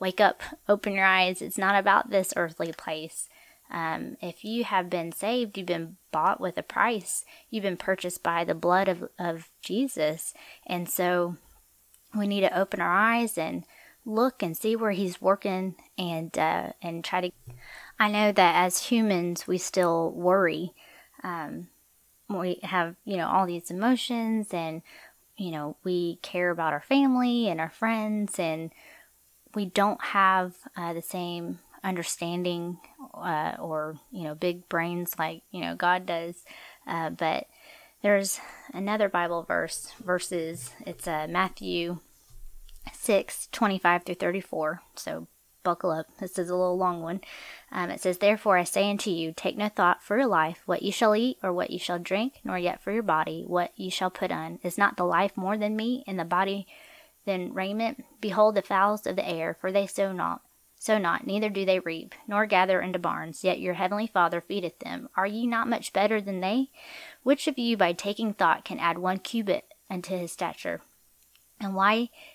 wake 0.00 0.20
up, 0.20 0.42
open 0.68 0.94
your 0.94 1.06
eyes. 1.06 1.40
It's 1.40 1.56
not 1.56 1.76
about 1.76 2.10
this 2.10 2.34
earthly 2.36 2.72
place. 2.72 3.28
Um, 3.70 4.16
if 4.20 4.44
you 4.44 4.64
have 4.64 4.90
been 4.90 5.12
saved, 5.12 5.56
you've 5.56 5.66
been 5.66 5.98
bought 6.10 6.40
with 6.40 6.58
a 6.58 6.64
price. 6.64 7.24
You've 7.48 7.62
been 7.62 7.76
purchased 7.76 8.24
by 8.24 8.42
the 8.42 8.56
blood 8.56 8.88
of, 8.88 9.08
of 9.20 9.50
Jesus. 9.62 10.34
And 10.66 10.88
so 10.88 11.36
we 12.16 12.26
need 12.26 12.42
to 12.42 12.58
open 12.58 12.80
our 12.80 12.92
eyes 12.92 13.38
and 13.38 13.64
look 14.04 14.42
and 14.42 14.56
see 14.56 14.76
where 14.76 14.90
he's 14.92 15.20
working 15.20 15.74
and 15.96 16.36
uh, 16.38 16.72
and 16.82 17.04
try 17.04 17.20
to 17.20 17.30
I 17.98 18.10
know 18.10 18.32
that 18.32 18.64
as 18.64 18.86
humans 18.86 19.46
we 19.46 19.58
still 19.58 20.10
worry. 20.10 20.72
Um, 21.22 21.68
we 22.28 22.60
have, 22.62 22.96
you 23.04 23.16
know, 23.16 23.28
all 23.28 23.46
these 23.46 23.70
emotions 23.70 24.48
and 24.52 24.82
you 25.36 25.50
know, 25.50 25.76
we 25.82 26.16
care 26.22 26.50
about 26.50 26.72
our 26.72 26.80
family 26.82 27.48
and 27.48 27.60
our 27.60 27.70
friends 27.70 28.38
and 28.38 28.70
we 29.54 29.66
don't 29.66 30.02
have 30.02 30.54
uh, 30.76 30.92
the 30.92 31.02
same 31.02 31.58
understanding 31.82 32.78
uh, 33.12 33.54
or 33.58 33.96
you 34.10 34.22
know 34.22 34.34
big 34.34 34.68
brains 34.68 35.18
like 35.18 35.42
you 35.50 35.60
know 35.60 35.74
God 35.76 36.06
does. 36.06 36.44
Uh, 36.86 37.10
but 37.10 37.46
there's 38.02 38.40
another 38.72 39.08
Bible 39.08 39.42
verse 39.42 39.92
verses. 40.04 40.70
It's 40.86 41.06
uh, 41.06 41.26
Matthew 41.28 41.98
six 43.04 43.48
twenty 43.52 43.78
five 43.78 44.04
through 44.04 44.16
thirty 44.16 44.40
four. 44.40 44.82
So 44.96 45.26
buckle 45.62 45.90
up. 45.90 46.06
This 46.20 46.38
is 46.38 46.50
a 46.50 46.54
little 46.54 46.76
long 46.76 47.02
one. 47.02 47.20
Um, 47.72 47.90
it 47.90 48.00
says, 48.00 48.18
Therefore 48.18 48.58
I 48.58 48.64
say 48.64 48.88
unto 48.90 49.10
you, 49.10 49.32
take 49.34 49.56
no 49.56 49.68
thought 49.68 50.02
for 50.02 50.18
your 50.18 50.26
life, 50.26 50.62
what 50.66 50.82
you 50.82 50.92
shall 50.92 51.16
eat, 51.16 51.38
or 51.42 51.52
what 51.52 51.70
you 51.70 51.78
shall 51.78 51.98
drink, 51.98 52.34
nor 52.44 52.58
yet 52.58 52.82
for 52.82 52.92
your 52.92 53.02
body, 53.02 53.44
what 53.46 53.72
you 53.74 53.90
shall 53.90 54.10
put 54.10 54.30
on. 54.30 54.58
Is 54.62 54.76
not 54.76 54.96
the 54.96 55.04
life 55.04 55.36
more 55.36 55.56
than 55.56 55.74
meat, 55.74 56.04
and 56.06 56.18
the 56.18 56.24
body 56.24 56.66
than 57.24 57.54
raiment? 57.54 58.04
Behold 58.20 58.54
the 58.54 58.62
fowls 58.62 59.06
of 59.06 59.16
the 59.16 59.26
air, 59.26 59.56
for 59.58 59.72
they 59.72 59.86
sow 59.86 60.12
not, 60.12 60.42
sow 60.78 60.98
not, 60.98 61.26
neither 61.26 61.48
do 61.48 61.64
they 61.64 61.78
reap, 61.78 62.14
nor 62.28 62.44
gather 62.44 62.82
into 62.82 62.98
barns, 62.98 63.42
yet 63.42 63.58
your 63.58 63.74
heavenly 63.74 64.06
Father 64.06 64.42
feedeth 64.42 64.78
them. 64.80 65.08
Are 65.16 65.26
ye 65.26 65.46
not 65.46 65.66
much 65.66 65.94
better 65.94 66.20
than 66.20 66.40
they? 66.40 66.68
Which 67.22 67.48
of 67.48 67.58
you 67.58 67.78
by 67.78 67.94
taking 67.94 68.34
thought 68.34 68.66
can 68.66 68.78
add 68.78 68.98
one 68.98 69.18
cubit 69.18 69.64
unto 69.88 70.14
his 70.14 70.32
stature? 70.32 70.82
And 71.58 71.74
why 71.74 72.10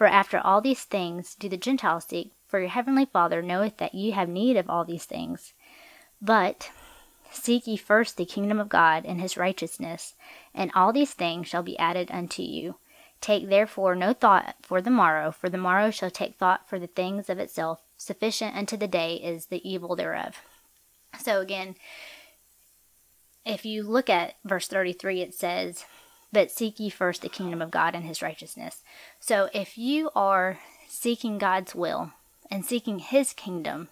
For 0.00 0.06
after 0.06 0.38
all 0.38 0.62
these 0.62 0.84
things 0.84 1.34
do 1.34 1.46
the 1.46 1.58
Gentiles 1.58 2.06
seek, 2.06 2.32
for 2.46 2.58
your 2.58 2.70
heavenly 2.70 3.04
Father 3.04 3.42
knoweth 3.42 3.76
that 3.76 3.94
ye 3.94 4.12
have 4.12 4.30
need 4.30 4.56
of 4.56 4.70
all 4.70 4.82
these 4.82 5.04
things. 5.04 5.52
But 6.22 6.70
seek 7.30 7.66
ye 7.66 7.76
first 7.76 8.16
the 8.16 8.24
kingdom 8.24 8.58
of 8.58 8.70
God 8.70 9.04
and 9.04 9.20
his 9.20 9.36
righteousness, 9.36 10.14
and 10.54 10.70
all 10.74 10.90
these 10.94 11.12
things 11.12 11.48
shall 11.48 11.62
be 11.62 11.78
added 11.78 12.10
unto 12.10 12.40
you. 12.40 12.76
Take 13.20 13.50
therefore 13.50 13.94
no 13.94 14.14
thought 14.14 14.54
for 14.62 14.80
the 14.80 14.88
morrow, 14.88 15.30
for 15.30 15.50
the 15.50 15.58
morrow 15.58 15.90
shall 15.90 16.10
take 16.10 16.38
thought 16.38 16.66
for 16.66 16.78
the 16.78 16.86
things 16.86 17.28
of 17.28 17.38
itself. 17.38 17.82
Sufficient 17.98 18.56
unto 18.56 18.78
the 18.78 18.88
day 18.88 19.16
is 19.16 19.48
the 19.48 19.60
evil 19.70 19.96
thereof. 19.96 20.36
So 21.22 21.42
again, 21.42 21.74
if 23.44 23.66
you 23.66 23.82
look 23.82 24.08
at 24.08 24.36
verse 24.46 24.66
33, 24.66 25.20
it 25.20 25.34
says, 25.34 25.84
But 26.32 26.50
seek 26.50 26.78
ye 26.78 26.90
first 26.90 27.22
the 27.22 27.28
kingdom 27.28 27.60
of 27.60 27.70
God 27.70 27.94
and 27.94 28.04
his 28.04 28.22
righteousness. 28.22 28.82
So 29.18 29.48
if 29.52 29.76
you 29.76 30.10
are 30.14 30.58
seeking 30.88 31.38
God's 31.38 31.74
will 31.74 32.12
and 32.50 32.64
seeking 32.64 33.00
his 33.00 33.32
kingdom, 33.32 33.88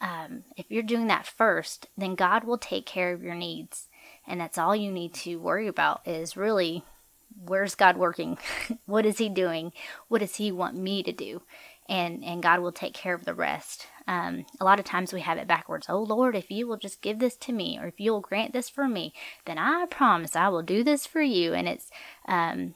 um, 0.00 0.44
if 0.56 0.66
you're 0.68 0.82
doing 0.82 1.06
that 1.08 1.26
first, 1.26 1.88
then 1.96 2.14
God 2.14 2.44
will 2.44 2.58
take 2.58 2.86
care 2.86 3.12
of 3.12 3.22
your 3.22 3.34
needs. 3.34 3.88
And 4.26 4.40
that's 4.40 4.58
all 4.58 4.74
you 4.74 4.90
need 4.90 5.14
to 5.14 5.36
worry 5.36 5.66
about 5.66 6.06
is 6.06 6.36
really 6.36 6.84
where's 7.44 7.74
God 7.74 7.96
working? 7.96 8.38
what 8.86 9.06
is 9.06 9.18
He 9.18 9.28
doing? 9.28 9.72
What 10.08 10.20
does 10.20 10.36
He 10.36 10.52
want 10.52 10.76
me 10.76 11.02
to 11.02 11.12
do? 11.12 11.42
And, 11.88 12.24
and 12.24 12.42
God 12.42 12.60
will 12.60 12.72
take 12.72 12.94
care 12.94 13.14
of 13.14 13.24
the 13.24 13.34
rest. 13.34 13.86
Um, 14.10 14.44
a 14.58 14.64
lot 14.64 14.80
of 14.80 14.84
times 14.84 15.12
we 15.12 15.20
have 15.20 15.38
it 15.38 15.46
backwards. 15.46 15.86
Oh 15.88 16.02
Lord, 16.02 16.34
if 16.34 16.50
you 16.50 16.66
will 16.66 16.76
just 16.76 17.00
give 17.00 17.20
this 17.20 17.36
to 17.36 17.52
me, 17.52 17.78
or 17.78 17.86
if 17.86 18.00
you 18.00 18.10
will 18.10 18.20
grant 18.20 18.52
this 18.52 18.68
for 18.68 18.88
me, 18.88 19.14
then 19.44 19.56
I 19.56 19.86
promise 19.88 20.34
I 20.34 20.48
will 20.48 20.64
do 20.64 20.82
this 20.82 21.06
for 21.06 21.22
you. 21.22 21.54
And 21.54 21.68
it's 21.68 21.92
um, 22.26 22.74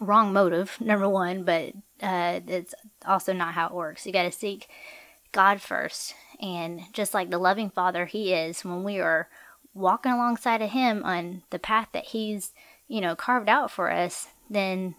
wrong 0.00 0.32
motive, 0.32 0.76
number 0.80 1.08
one, 1.08 1.42
but 1.42 1.72
uh, 2.00 2.38
it's 2.46 2.72
also 3.04 3.32
not 3.32 3.54
how 3.54 3.66
it 3.66 3.74
works. 3.74 4.06
You 4.06 4.12
got 4.12 4.22
to 4.22 4.30
seek 4.30 4.68
God 5.32 5.60
first. 5.60 6.14
And 6.40 6.82
just 6.92 7.14
like 7.14 7.30
the 7.30 7.38
loving 7.38 7.70
Father 7.70 8.06
He 8.06 8.32
is, 8.32 8.64
when 8.64 8.84
we 8.84 9.00
are 9.00 9.28
walking 9.72 10.12
alongside 10.12 10.62
of 10.62 10.70
Him 10.70 11.02
on 11.02 11.42
the 11.50 11.58
path 11.58 11.88
that 11.92 12.06
He's, 12.06 12.52
you 12.86 13.00
know, 13.00 13.16
carved 13.16 13.48
out 13.48 13.72
for 13.72 13.90
us, 13.90 14.28
then 14.48 14.94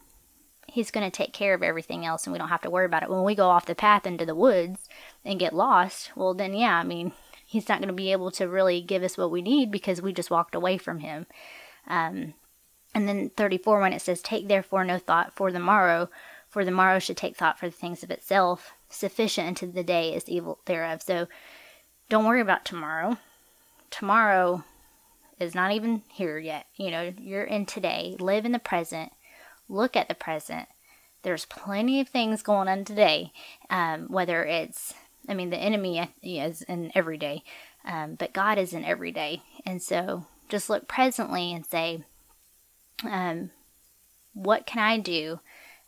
He's 0.75 0.91
going 0.91 1.09
to 1.09 1.17
take 1.17 1.31
care 1.31 1.53
of 1.53 1.63
everything 1.63 2.05
else 2.05 2.25
and 2.27 2.33
we 2.33 2.37
don't 2.37 2.49
have 2.49 2.63
to 2.63 2.69
worry 2.69 2.85
about 2.85 3.01
it. 3.01 3.09
When 3.09 3.23
we 3.23 3.33
go 3.33 3.47
off 3.47 3.65
the 3.65 3.73
path 3.73 4.05
into 4.05 4.25
the 4.25 4.35
woods 4.35 4.89
and 5.23 5.39
get 5.39 5.55
lost, 5.55 6.11
well, 6.17 6.33
then, 6.33 6.53
yeah, 6.53 6.77
I 6.77 6.83
mean, 6.83 7.13
He's 7.45 7.69
not 7.69 7.79
going 7.79 7.87
to 7.87 7.93
be 7.93 8.11
able 8.11 8.29
to 8.31 8.49
really 8.49 8.81
give 8.81 9.01
us 9.01 9.17
what 9.17 9.31
we 9.31 9.41
need 9.41 9.71
because 9.71 10.01
we 10.01 10.11
just 10.11 10.29
walked 10.29 10.53
away 10.53 10.77
from 10.77 10.99
Him. 10.99 11.27
Um, 11.87 12.33
and 12.93 13.07
then 13.07 13.29
34, 13.37 13.79
when 13.79 13.93
it 13.93 14.01
says, 14.01 14.21
Take 14.21 14.49
therefore 14.49 14.83
no 14.83 14.99
thought 14.99 15.33
for 15.33 15.49
the 15.49 15.61
morrow, 15.61 16.09
for 16.49 16.65
the 16.65 16.71
morrow 16.71 16.99
should 16.99 17.15
take 17.15 17.37
thought 17.37 17.57
for 17.57 17.67
the 17.69 17.75
things 17.75 18.03
of 18.03 18.11
itself. 18.11 18.73
Sufficient 18.89 19.47
unto 19.47 19.71
the 19.71 19.81
day 19.81 20.13
is 20.13 20.27
evil 20.27 20.59
thereof. 20.65 21.01
So 21.01 21.27
don't 22.09 22.25
worry 22.25 22.41
about 22.41 22.65
tomorrow. 22.65 23.17
Tomorrow 23.91 24.65
is 25.39 25.55
not 25.55 25.71
even 25.71 26.01
here 26.09 26.37
yet. 26.37 26.65
You 26.75 26.91
know, 26.91 27.13
you're 27.17 27.45
in 27.45 27.65
today. 27.65 28.17
Live 28.19 28.43
in 28.43 28.51
the 28.51 28.59
present 28.59 29.13
look 29.67 29.95
at 29.95 30.07
the 30.07 30.15
present. 30.15 30.67
There's 31.23 31.45
plenty 31.45 31.99
of 31.99 32.09
things 32.09 32.43
going 32.43 32.67
on 32.67 32.85
today, 32.85 33.31
um, 33.69 34.07
whether 34.09 34.43
it's, 34.43 34.93
I 35.27 35.33
mean, 35.33 35.49
the 35.49 35.57
enemy 35.57 36.07
is 36.21 36.61
in 36.63 36.91
every 36.93 37.17
day, 37.17 37.43
um, 37.83 38.15
but 38.15 38.33
God 38.33 38.57
is 38.57 38.73
in 38.73 38.85
every 38.85 39.11
day. 39.11 39.41
And 39.65 39.81
so 39.81 40.25
just 40.49 40.69
look 40.69 40.87
presently 40.87 41.51
and 41.51 41.65
say, 41.65 42.03
um, 43.03 43.49
what 44.33 44.67
can 44.67 44.79
I 44.79 44.99
do 44.99 45.39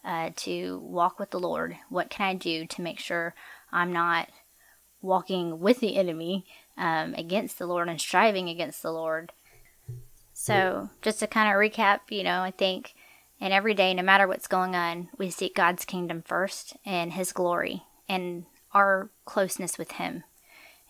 uh, 0.04 0.32
to 0.38 0.80
walk 0.80 1.20
with 1.20 1.32
the 1.32 1.40
Lord? 1.40 1.78
What 1.90 2.10
can 2.10 2.26
I 2.26 2.34
do 2.34 2.66
to 2.66 2.82
make 2.82 3.00
sure 3.00 3.36
I'm 3.72 3.94
not 3.94 4.30
walking 5.02 5.60
with 5.60 5.80
the 5.80 5.98
enemy 5.98 6.46
um, 6.78 7.14
against 7.14 7.60
the 7.60 7.68
Lord 7.68 7.90
and 7.90 8.02
striving 8.02 8.50
against 8.50 8.82
the 8.82 8.92
Lord? 8.92 9.32
So, 10.34 10.90
just 11.02 11.20
to 11.20 11.28
kind 11.28 11.50
of 11.50 11.56
recap, 11.56 12.02
you 12.10 12.24
know, 12.24 12.42
I 12.42 12.52
think 12.52 12.94
and 13.40 13.54
every 13.54 13.74
day, 13.74 13.94
no 13.94 14.04
matter 14.04 14.28
what's 14.28 14.48
going 14.48 14.76
on, 14.76 15.10
we 15.18 15.30
seek 15.30 15.56
God's 15.56 15.86
kingdom 15.86 16.24
first 16.26 16.76
and 16.86 17.14
His 17.14 17.32
glory 17.32 17.84
and 18.10 18.46
our 18.74 19.10
closeness 19.26 19.78
with 19.78 19.94
Him. 19.94 20.24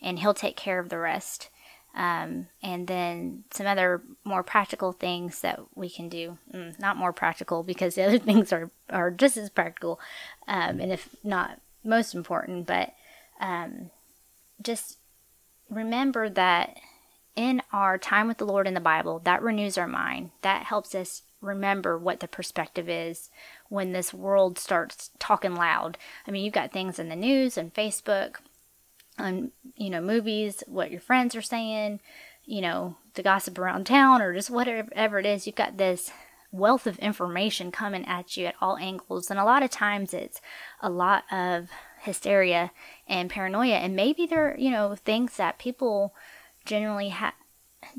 And 0.01 0.19
He'll 0.19 0.33
take 0.33 0.55
care 0.55 0.79
of 0.79 0.89
the 0.89 0.97
rest. 0.97 1.49
Um, 1.95 2.47
and 2.61 2.87
then 2.87 3.43
some 3.51 3.65
other 3.65 4.03
more 4.23 4.43
practical 4.43 4.91
things 4.91 5.41
that 5.41 5.59
we 5.75 5.89
can 5.89 6.09
do. 6.09 6.37
Mm, 6.53 6.79
not 6.79 6.95
more 6.95 7.11
practical 7.11 7.63
because 7.63 7.95
the 7.95 8.03
other 8.03 8.19
things 8.19 8.53
are, 8.53 8.71
are 8.89 9.11
just 9.11 9.35
as 9.35 9.49
practical, 9.49 9.99
um, 10.47 10.79
and 10.79 10.91
if 10.91 11.15
not 11.23 11.59
most 11.83 12.13
important, 12.13 12.67
but 12.67 12.93
um, 13.39 13.89
just 14.61 14.97
remember 15.69 16.29
that 16.29 16.77
in 17.35 17.61
our 17.71 17.97
time 17.97 18.27
with 18.27 18.37
the 18.37 18.45
Lord 18.45 18.67
in 18.67 18.73
the 18.73 18.79
Bible, 18.79 19.19
that 19.23 19.41
renews 19.41 19.77
our 19.77 19.87
mind. 19.87 20.31
That 20.41 20.63
helps 20.63 20.93
us 20.93 21.23
remember 21.41 21.97
what 21.97 22.19
the 22.19 22.27
perspective 22.27 22.89
is 22.89 23.29
when 23.69 23.91
this 23.91 24.13
world 24.13 24.57
starts 24.57 25.11
talking 25.19 25.55
loud. 25.55 25.97
I 26.27 26.31
mean, 26.31 26.43
you've 26.43 26.53
got 26.53 26.71
things 26.71 26.99
in 26.99 27.09
the 27.09 27.15
news 27.15 27.57
and 27.57 27.73
Facebook, 27.73 28.37
on 29.19 29.51
you 29.75 29.89
know 29.89 30.01
movies, 30.01 30.63
what 30.67 30.91
your 30.91 31.01
friends 31.01 31.35
are 31.35 31.41
saying, 31.41 31.99
you 32.45 32.61
know 32.61 32.97
the 33.15 33.23
gossip 33.23 33.57
around 33.57 33.85
town, 33.85 34.21
or 34.21 34.33
just 34.33 34.49
whatever 34.49 35.19
it 35.19 35.25
is. 35.25 35.45
You've 35.47 35.55
got 35.55 35.77
this 35.77 36.11
wealth 36.51 36.87
of 36.87 36.97
information 36.99 37.71
coming 37.71 38.05
at 38.05 38.37
you 38.37 38.45
at 38.45 38.55
all 38.61 38.77
angles, 38.77 39.29
and 39.29 39.39
a 39.39 39.45
lot 39.45 39.63
of 39.63 39.69
times 39.69 40.13
it's 40.13 40.39
a 40.81 40.89
lot 40.89 41.23
of 41.31 41.69
hysteria 42.01 42.71
and 43.07 43.29
paranoia, 43.29 43.75
and 43.75 43.95
maybe 43.95 44.25
there 44.25 44.55
you 44.57 44.71
know 44.71 44.95
things 44.95 45.37
that 45.37 45.59
people 45.59 46.13
generally 46.65 47.09
have 47.09 47.33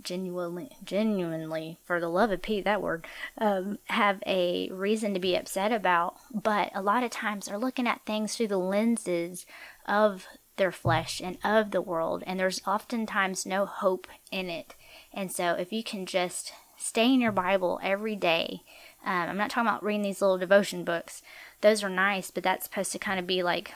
genuinely, 0.03 0.71
genuinely, 0.85 1.79
for 1.85 2.01
the 2.01 2.09
love 2.09 2.31
of 2.31 2.43
Pete, 2.43 2.65
that 2.65 2.83
word, 2.83 3.07
um, 3.39 3.79
have 3.87 4.23
a 4.27 4.69
reason 4.71 5.15
to 5.15 5.21
be 5.21 5.37
upset 5.37 5.73
about, 5.73 6.17
but 6.33 6.71
a 6.75 6.83
lot 6.83 7.03
of 7.03 7.11
times 7.11 7.47
they're 7.47 7.59
looking 7.59 7.87
at 7.87 8.05
things 8.05 8.37
through 8.37 8.49
the 8.49 8.59
lenses 8.59 9.47
of 9.87 10.27
their 10.57 10.73
flesh 10.73 11.21
and 11.23 11.39
of 11.45 11.71
the 11.71 11.81
world, 11.81 12.23
and 12.27 12.39
there's 12.39 12.61
oftentimes 12.67 13.47
no 13.47 13.67
hope 13.67 14.07
in 14.31 14.49
it. 14.51 14.75
And 15.13 15.33
so, 15.33 15.55
if 15.55 15.73
you 15.73 15.83
can 15.83 16.07
just 16.07 16.53
stay 16.77 17.13
in 17.13 17.21
your 17.21 17.33
Bible 17.33 17.81
every 17.83 18.17
day, 18.17 18.63
um, 19.05 19.31
I'm 19.31 19.37
not 19.37 19.51
talking 19.51 19.69
about 19.69 19.85
reading 19.85 20.03
these 20.03 20.21
little 20.21 20.39
devotion 20.39 20.85
books, 20.85 21.23
those 21.61 21.83
are 21.83 21.91
nice, 21.91 22.31
but 22.31 22.43
that's 22.43 22.65
supposed 22.65 22.93
to 22.93 22.99
kind 22.99 23.19
of 23.19 23.27
be 23.27 23.43
like 23.43 23.73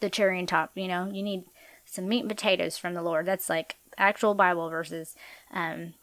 the 0.00 0.10
cherry 0.10 0.38
on 0.38 0.46
top, 0.46 0.72
you 0.74 0.88
know, 0.88 1.08
you 1.10 1.22
need 1.22 1.44
some 1.84 2.08
meat 2.08 2.20
and 2.20 2.28
potatoes 2.28 2.76
from 2.76 2.94
the 2.94 3.02
Lord. 3.02 3.26
That's 3.26 3.48
like 3.48 3.76
actual 3.98 4.34
Bible 4.34 4.68
verses. 4.68 5.14
Um, 5.52 5.94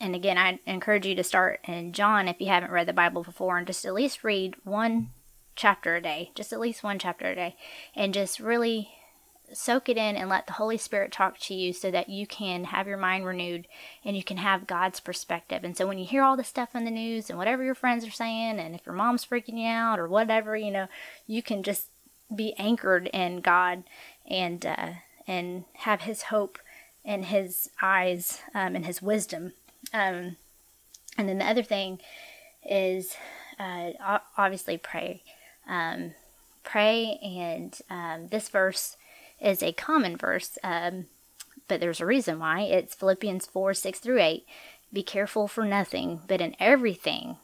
and 0.00 0.14
again, 0.14 0.36
I 0.36 0.58
encourage 0.66 1.06
you 1.06 1.14
to 1.14 1.24
start 1.24 1.60
in 1.64 1.92
John 1.92 2.26
if 2.26 2.40
you 2.40 2.48
haven't 2.48 2.72
read 2.72 2.88
the 2.88 2.92
Bible 2.92 3.22
before 3.22 3.58
and 3.58 3.66
just 3.66 3.84
at 3.84 3.94
least 3.94 4.24
read 4.24 4.56
one 4.64 5.10
chapter 5.54 5.96
a 5.96 6.02
day, 6.02 6.32
just 6.34 6.52
at 6.52 6.60
least 6.60 6.82
one 6.82 6.98
chapter 6.98 7.26
a 7.26 7.34
day, 7.34 7.56
and 7.94 8.12
just 8.12 8.40
really 8.40 8.90
soak 9.52 9.88
it 9.88 9.96
in 9.96 10.16
and 10.16 10.28
let 10.28 10.46
the 10.46 10.54
Holy 10.54 10.78
Spirit 10.78 11.12
talk 11.12 11.38
to 11.38 11.54
you 11.54 11.72
so 11.72 11.90
that 11.90 12.08
you 12.08 12.26
can 12.26 12.64
have 12.64 12.86
your 12.86 12.96
mind 12.96 13.26
renewed 13.26 13.66
and 14.04 14.16
you 14.16 14.24
can 14.24 14.38
have 14.38 14.66
God's 14.66 14.98
perspective. 14.98 15.62
And 15.62 15.76
so 15.76 15.86
when 15.86 15.98
you 15.98 16.06
hear 16.06 16.22
all 16.22 16.36
this 16.36 16.48
stuff 16.48 16.74
in 16.74 16.84
the 16.84 16.90
news 16.90 17.28
and 17.28 17.38
whatever 17.38 17.62
your 17.62 17.74
friends 17.74 18.06
are 18.06 18.10
saying, 18.10 18.58
and 18.58 18.74
if 18.74 18.86
your 18.86 18.94
mom's 18.94 19.24
freaking 19.24 19.58
you 19.58 19.66
out 19.66 19.98
or 19.98 20.08
whatever, 20.08 20.56
you 20.56 20.70
know, 20.70 20.88
you 21.26 21.42
can 21.42 21.62
just 21.62 21.88
be 22.34 22.54
anchored 22.58 23.08
in 23.12 23.40
God 23.40 23.84
and 24.26 24.64
uh, 24.64 24.92
and 25.26 25.64
have 25.74 26.02
His 26.02 26.22
hope 26.22 26.58
and 27.04 27.26
his 27.26 27.70
eyes 27.80 28.40
um, 28.54 28.76
and 28.76 28.86
his 28.86 29.02
wisdom. 29.02 29.52
Um, 29.92 30.36
and 31.18 31.28
then 31.28 31.38
the 31.38 31.46
other 31.46 31.62
thing 31.62 31.98
is 32.64 33.16
uh, 33.58 34.18
obviously 34.36 34.78
pray. 34.78 35.22
Um, 35.68 36.12
pray, 36.64 37.18
and 37.22 37.78
um, 37.90 38.28
this 38.28 38.48
verse 38.48 38.96
is 39.40 39.62
a 39.62 39.72
common 39.72 40.16
verse, 40.16 40.58
um, 40.62 41.06
but 41.68 41.80
there's 41.80 42.00
a 42.00 42.06
reason 42.06 42.38
why. 42.38 42.62
It's 42.62 42.94
Philippians 42.94 43.46
4 43.46 43.74
6 43.74 43.98
through 43.98 44.20
8. 44.20 44.46
Be 44.92 45.02
careful 45.02 45.48
for 45.48 45.64
nothing, 45.64 46.20
but 46.28 46.40
in 46.40 46.54
everything, 46.60 47.36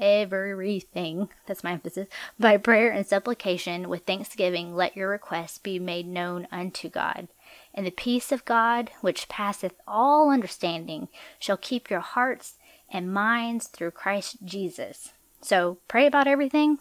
everything, 0.00 1.28
that's 1.46 1.64
my 1.64 1.72
emphasis, 1.72 2.08
by 2.38 2.56
prayer 2.56 2.90
and 2.90 3.06
supplication 3.06 3.88
with 3.88 4.04
thanksgiving, 4.04 4.74
let 4.74 4.96
your 4.96 5.08
requests 5.08 5.58
be 5.58 5.78
made 5.78 6.06
known 6.06 6.46
unto 6.52 6.88
God. 6.88 7.28
And 7.74 7.86
the 7.86 7.90
peace 7.90 8.32
of 8.32 8.44
God, 8.44 8.90
which 9.00 9.28
passeth 9.28 9.74
all 9.86 10.30
understanding, 10.30 11.08
shall 11.38 11.56
keep 11.56 11.90
your 11.90 12.00
hearts 12.00 12.54
and 12.90 13.12
minds 13.12 13.68
through 13.68 13.92
Christ 13.92 14.38
Jesus. 14.44 15.12
So 15.40 15.78
pray 15.88 16.06
about 16.06 16.26
everything, 16.26 16.78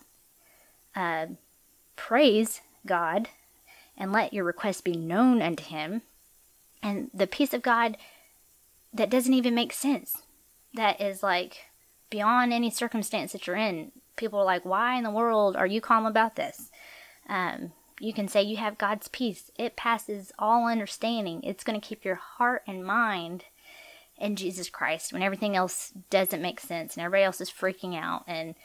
uh, 0.96 1.28
praise 1.96 2.62
God, 2.86 3.30
and 3.98 4.12
let 4.12 4.34
your 4.34 4.44
request 4.44 4.84
be 4.84 4.94
known 4.94 5.42
unto 5.42 5.64
him. 5.64 6.02
And 6.84 7.10
the 7.14 7.28
peace 7.28 7.54
of 7.54 7.62
God 7.62 7.98
that 8.94 9.10
doesn't 9.10 9.34
even 9.34 9.56
make 9.56 9.74
sense, 9.74 10.24
that 10.74 11.00
is 11.00 11.24
like 11.24 11.66
beyond 12.10 12.52
any 12.52 12.70
circumstance 12.70 13.32
that 13.32 13.48
you're 13.48 13.56
in. 13.56 13.92
People 14.16 14.40
are 14.40 14.46
like, 14.46 14.66
why 14.66 14.98
in 14.98 15.04
the 15.04 15.10
world 15.10 15.56
are 15.56 15.66
you 15.68 15.82
calm 15.82 16.06
about 16.06 16.36
this? 16.36 16.70
Um, 17.30 17.72
you 18.02 18.14
can 18.14 18.28
say 18.28 18.42
you 18.42 18.58
have 18.58 18.78
God's 18.78 19.08
peace. 19.08 19.52
It 19.58 19.76
passes 19.76 20.32
all 20.40 20.68
understanding. 20.68 21.42
It's 21.44 21.64
going 21.64 21.80
to 21.80 21.88
keep 21.88 22.04
your 22.04 22.16
heart 22.16 22.64
and 22.68 22.84
mind 22.84 23.46
in 24.18 24.36
Jesus 24.36 24.70
Christ 24.70 25.14
when 25.14 25.22
everything 25.22 25.56
else 25.56 25.94
doesn't 26.10 26.42
make 26.42 26.60
sense 26.60 26.96
and 26.96 27.04
everybody 27.04 27.24
else 27.24 27.42
is 27.42 27.52
freaking 27.52 27.96
out 27.96 28.24
and 28.28 28.56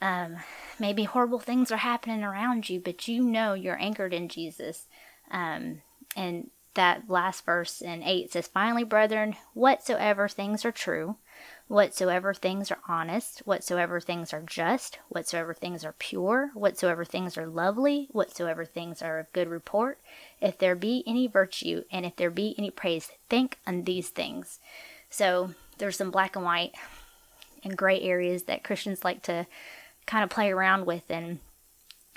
um, 0.00 0.36
maybe 0.80 1.04
horrible 1.04 1.38
things 1.38 1.70
are 1.70 1.76
happening 1.76 2.24
around 2.24 2.68
you, 2.68 2.80
but 2.80 3.06
you 3.06 3.22
know 3.22 3.54
you're 3.54 3.80
anchored 3.80 4.12
in 4.12 4.28
Jesus. 4.28 4.86
Um, 5.30 5.82
and 6.16 6.50
that 6.74 7.08
last 7.08 7.44
verse 7.44 7.80
in 7.80 8.02
8 8.02 8.32
says, 8.32 8.48
Finally, 8.48 8.84
brethren, 8.84 9.36
whatsoever 9.54 10.28
things 10.28 10.64
are 10.64 10.72
true, 10.72 11.16
whatsoever 11.68 12.34
things 12.34 12.70
are 12.70 12.78
honest, 12.88 13.40
whatsoever 13.44 14.00
things 14.00 14.32
are 14.32 14.42
just, 14.42 14.98
whatsoever 15.08 15.54
things 15.54 15.84
are 15.84 15.94
pure, 15.98 16.50
whatsoever 16.54 17.04
things 17.04 17.38
are 17.38 17.46
lovely, 17.46 18.08
whatsoever 18.12 18.64
things 18.64 19.00
are 19.00 19.18
of 19.18 19.32
good 19.32 19.48
report, 19.48 19.98
if 20.40 20.58
there 20.58 20.74
be 20.74 21.02
any 21.06 21.26
virtue, 21.26 21.84
and 21.90 22.04
if 22.04 22.16
there 22.16 22.30
be 22.30 22.54
any 22.58 22.70
praise, 22.70 23.10
think 23.28 23.58
on 23.66 23.84
these 23.84 24.08
things. 24.10 24.58
So 25.08 25.54
there's 25.78 25.96
some 25.96 26.10
black 26.10 26.36
and 26.36 26.44
white 26.44 26.74
and 27.64 27.76
gray 27.76 28.00
areas 28.00 28.44
that 28.44 28.64
Christians 28.64 29.04
like 29.04 29.22
to 29.22 29.46
kind 30.06 30.24
of 30.24 30.30
play 30.30 30.50
around 30.50 30.86
with 30.86 31.04
and 31.08 31.38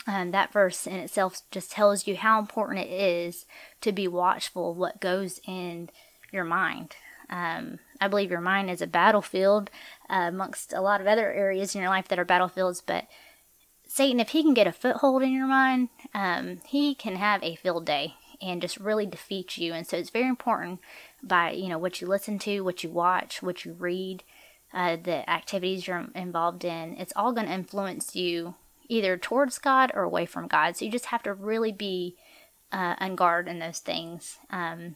um, 0.08 0.32
that 0.32 0.54
verse 0.54 0.86
in 0.86 0.96
itself 0.96 1.42
just 1.50 1.72
tells 1.72 2.06
you 2.06 2.16
how 2.16 2.40
important 2.40 2.80
it 2.80 2.92
is 2.92 3.46
to 3.82 3.92
be 3.92 4.08
watchful 4.08 4.72
of 4.72 4.78
what 4.78 5.00
goes 5.00 5.40
in 5.48 5.90
your 6.32 6.44
mind. 6.44 6.96
Um, 7.30 7.80
I 8.00 8.08
believe 8.08 8.32
your 8.32 8.42
mind 8.42 8.70
is 8.70 8.82
a 8.82 8.88
battlefield 8.88 9.70
uh, 10.10 10.28
amongst 10.30 10.74
a 10.74 10.82
lot 10.82 11.02
of 11.02 11.08
other 11.08 11.32
areas 11.32 11.76
in 11.76 11.82
your 11.82 11.90
life 11.90 12.08
that 12.10 12.20
are 12.20 12.26
battlefields, 12.26 12.82
but 12.82 13.06
Satan, 13.88 14.20
if 14.20 14.30
he 14.30 14.44
can 14.44 14.54
get 14.54 14.68
a 14.68 14.72
foothold 14.72 15.24
in 15.24 15.32
your 15.32 15.48
mind, 15.48 15.90
um, 16.14 16.60
he 16.66 16.96
can 16.96 17.16
have 17.16 17.42
a 17.44 17.56
field 17.56 17.86
day 17.86 18.16
and 18.42 18.62
just 18.62 18.78
really 18.78 19.06
defeat 19.06 19.58
you. 19.58 19.74
And 19.74 19.88
so 19.88 19.98
it's 19.98 20.10
very 20.10 20.28
important 20.28 20.80
by 21.24 21.52
you 21.52 21.70
know 21.70 21.78
what 21.78 22.02
you 22.02 22.08
listen 22.08 22.38
to, 22.40 22.62
what 22.62 22.84
you 22.84 22.90
watch, 22.90 23.42
what 23.42 23.64
you 23.64 23.74
read, 23.74 24.24
uh, 24.74 24.98
the 25.02 25.30
activities 25.30 25.88
you're 25.88 26.08
involved 26.14 26.66
in. 26.66 26.96
It's 26.98 27.14
all 27.16 27.32
going 27.32 27.48
to 27.48 27.54
influence 27.54 28.16
you 28.16 28.56
either 28.88 29.18
towards 29.18 29.58
God 29.58 29.92
or 29.94 30.04
away 30.04 30.26
from 30.26 30.48
God. 30.48 30.76
So 30.76 30.86
you 30.86 30.92
just 30.92 31.06
have 31.06 31.24
to 31.24 31.34
really 31.34 31.72
be 31.72 32.16
uh, 32.72 32.96
on 33.00 33.16
guard 33.16 33.48
in 33.48 33.60
those 33.60 33.80
things. 33.80 34.38
Um, 34.50 34.96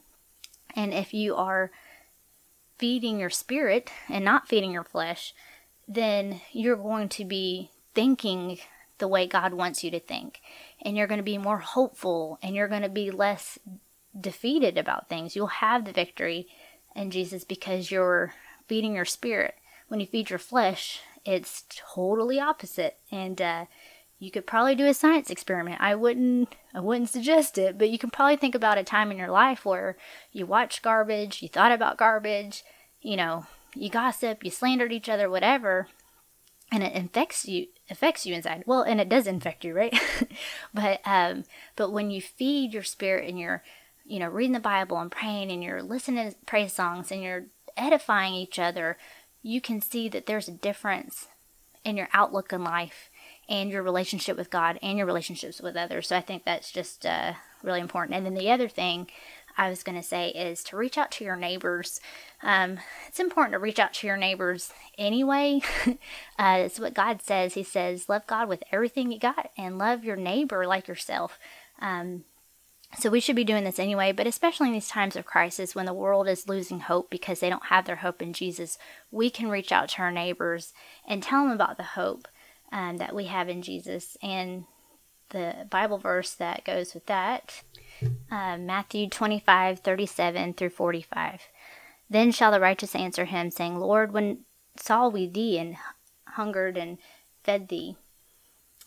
and 0.75 0.93
if 0.93 1.13
you 1.13 1.35
are 1.35 1.71
feeding 2.79 3.19
your 3.19 3.29
spirit 3.29 3.91
and 4.09 4.25
not 4.25 4.47
feeding 4.47 4.71
your 4.71 4.83
flesh, 4.83 5.35
then 5.87 6.41
you're 6.51 6.75
going 6.75 7.09
to 7.09 7.25
be 7.25 7.69
thinking 7.93 8.59
the 8.97 9.07
way 9.07 9.27
God 9.27 9.53
wants 9.53 9.83
you 9.83 9.91
to 9.91 9.99
think. 9.99 10.39
And 10.81 10.97
you're 10.97 11.07
going 11.07 11.19
to 11.19 11.23
be 11.23 11.37
more 11.37 11.59
hopeful 11.59 12.39
and 12.41 12.55
you're 12.55 12.67
going 12.67 12.81
to 12.81 12.89
be 12.89 13.11
less 13.11 13.59
defeated 14.19 14.77
about 14.77 15.09
things. 15.09 15.35
You'll 15.35 15.47
have 15.47 15.85
the 15.85 15.91
victory 15.91 16.47
in 16.95 17.11
Jesus 17.11 17.43
because 17.43 17.91
you're 17.91 18.33
feeding 18.67 18.95
your 18.95 19.05
spirit. 19.05 19.55
When 19.87 19.99
you 19.99 20.05
feed 20.05 20.29
your 20.29 20.39
flesh, 20.39 21.01
it's 21.25 21.65
totally 21.69 22.39
opposite. 22.39 22.97
And 23.11 23.41
uh, 23.41 23.65
you 24.19 24.31
could 24.31 24.45
probably 24.45 24.75
do 24.75 24.85
a 24.85 24.93
science 24.93 25.29
experiment. 25.29 25.77
I 25.79 25.95
wouldn't 25.95 26.53
I 26.75 26.81
wouldn't 26.81 27.09
suggest 27.09 27.57
it, 27.57 27.77
but 27.77 27.89
you 27.89 27.97
can 27.97 28.09
probably 28.09 28.35
think 28.35 28.53
about 28.53 28.77
a 28.77 28.83
time 28.83 29.11
in 29.11 29.17
your 29.17 29.31
life 29.31 29.65
where 29.65 29.97
you 30.31 30.45
watched 30.45 30.83
garbage, 30.83 31.41
you 31.41 31.47
thought 31.47 31.71
about 31.71 31.97
garbage, 31.97 32.63
you 33.01 33.15
know, 33.15 33.45
you 33.73 33.89
gossip, 33.89 34.43
you 34.43 34.51
slandered 34.51 34.91
each 34.91 35.07
other, 35.07 35.29
whatever, 35.29 35.87
and 36.71 36.83
it 36.83 36.93
infects 36.93 37.47
you 37.47 37.67
affects 37.89 38.25
you 38.25 38.35
inside. 38.35 38.63
Well, 38.65 38.81
and 38.81 38.99
it 38.99 39.09
does 39.09 39.25
infect 39.25 39.63
you, 39.63 39.73
right? 39.73 39.97
but 40.73 40.99
um 41.05 41.45
but 41.77 41.91
when 41.91 42.11
you 42.11 42.21
feed 42.21 42.73
your 42.73 42.83
spirit 42.83 43.29
and 43.29 43.39
you're 43.39 43.63
you 44.05 44.19
know 44.19 44.27
reading 44.27 44.53
the 44.53 44.59
Bible 44.59 44.99
and 44.99 45.09
praying 45.09 45.49
and 45.49 45.63
you're 45.63 45.81
listening 45.81 46.31
to 46.31 46.37
praise 46.45 46.73
songs 46.73 47.09
and 47.09 47.23
you're 47.23 47.45
edifying 47.77 48.33
each 48.33 48.59
other, 48.59 48.97
you 49.41 49.61
can 49.61 49.79
see 49.81 50.09
that 50.09 50.25
there's 50.25 50.49
a 50.49 50.51
difference 50.51 51.29
in 51.85 51.95
your 51.95 52.09
outlook 52.13 52.51
in 52.51 52.65
life 52.65 53.09
and 53.49 53.71
your 53.71 53.83
relationship 53.83 54.37
with 54.37 54.51
God 54.51 54.77
and 54.81 54.97
your 54.97 55.07
relationships 55.07 55.59
with 55.59 55.75
others. 55.75 56.07
So 56.07 56.15
I 56.15 56.21
think 56.21 56.45
that's 56.45 56.71
just 56.71 57.05
uh, 57.05 57.33
really 57.63 57.81
important. 57.81 58.15
And 58.15 58.25
then 58.25 58.35
the 58.35 58.51
other 58.51 58.69
thing 58.69 59.07
I 59.57 59.69
was 59.69 59.83
going 59.83 59.97
to 59.97 60.07
say 60.07 60.29
is 60.29 60.63
to 60.65 60.77
reach 60.77 60.97
out 60.97 61.11
to 61.13 61.25
your 61.25 61.35
neighbors. 61.35 61.99
Um, 62.43 62.77
it's 63.07 63.19
important 63.19 63.53
to 63.53 63.59
reach 63.59 63.79
out 63.79 63.93
to 63.95 64.07
your 64.07 64.15
neighbors 64.15 64.71
anyway. 64.97 65.61
uh, 66.39 66.59
it's 66.59 66.79
what 66.79 66.93
God 66.93 67.21
says. 67.21 67.55
He 67.55 67.63
says, 67.63 68.07
Love 68.07 68.27
God 68.27 68.47
with 68.47 68.63
everything 68.71 69.11
you 69.11 69.19
got 69.19 69.49
and 69.57 69.77
love 69.77 70.05
your 70.05 70.15
neighbor 70.15 70.65
like 70.67 70.87
yourself. 70.87 71.39
Um, 71.81 72.23
so 72.97 73.09
we 73.09 73.19
should 73.19 73.35
be 73.35 73.43
doing 73.43 73.63
this 73.63 73.79
anyway, 73.79 74.11
but 74.11 74.25
especially 74.27 74.67
in 74.67 74.73
these 74.73 74.87
times 74.87 75.15
of 75.15 75.25
crisis 75.25 75.75
when 75.75 75.85
the 75.85 75.93
world 75.93 76.27
is 76.27 76.49
losing 76.49 76.79
hope 76.79 77.09
because 77.09 77.39
they 77.39 77.49
don't 77.49 77.65
have 77.65 77.85
their 77.85 77.97
hope 77.97 78.21
in 78.21 78.33
Jesus, 78.33 78.79
we 79.11 79.29
can 79.29 79.49
reach 79.49 79.71
out 79.71 79.89
to 79.89 80.01
our 80.01 80.11
neighbors 80.11 80.73
and 81.07 81.21
tell 81.21 81.43
them 81.43 81.51
about 81.51 81.77
the 81.77 81.83
hope 81.83 82.27
um, 82.71 82.97
that 82.97 83.15
we 83.15 83.25
have 83.25 83.49
in 83.49 83.61
Jesus. 83.61 84.17
And 84.21 84.65
the 85.29 85.67
Bible 85.69 85.97
verse 85.97 86.33
that 86.33 86.65
goes 86.65 86.93
with 86.93 87.05
that, 87.07 87.63
uh, 88.31 88.57
Matthew 88.57 89.09
25, 89.09 89.79
37 89.79 90.53
through 90.53 90.69
45. 90.69 91.41
Then 92.09 92.31
shall 92.31 92.51
the 92.51 92.59
righteous 92.59 92.95
answer 92.95 93.25
him, 93.25 93.51
saying, 93.51 93.77
Lord, 93.77 94.11
when 94.11 94.39
saw 94.77 95.07
we 95.07 95.27
thee 95.27 95.57
and 95.57 95.77
hungered 96.27 96.77
and 96.77 96.97
fed 97.43 97.69
thee? 97.69 97.97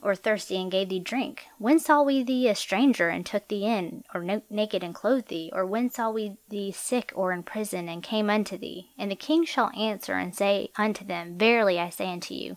Or 0.02 0.14
thirsty 0.14 0.60
and 0.60 0.70
gave 0.70 0.88
thee 0.88 0.98
drink? 0.98 1.46
When 1.58 1.78
saw 1.78 2.02
we 2.02 2.22
thee 2.22 2.48
a 2.48 2.54
stranger 2.54 3.08
and 3.08 3.24
took 3.24 3.48
thee 3.48 3.64
in, 3.64 4.04
or 4.12 4.22
no- 4.22 4.42
naked 4.50 4.82
and 4.82 4.94
clothed 4.94 5.28
thee? 5.28 5.50
Or 5.52 5.64
when 5.64 5.88
saw 5.90 6.10
we 6.10 6.36
thee 6.48 6.72
sick 6.72 7.12
or 7.14 7.32
in 7.32 7.42
prison 7.42 7.88
and 7.88 8.02
came 8.02 8.28
unto 8.28 8.58
thee? 8.58 8.90
And 8.98 9.10
the 9.10 9.16
king 9.16 9.44
shall 9.44 9.70
answer 9.76 10.14
and 10.14 10.34
say 10.34 10.70
unto 10.76 11.04
them, 11.04 11.38
Verily 11.38 11.78
I 11.78 11.88
say 11.90 12.10
unto 12.10 12.34
you, 12.34 12.56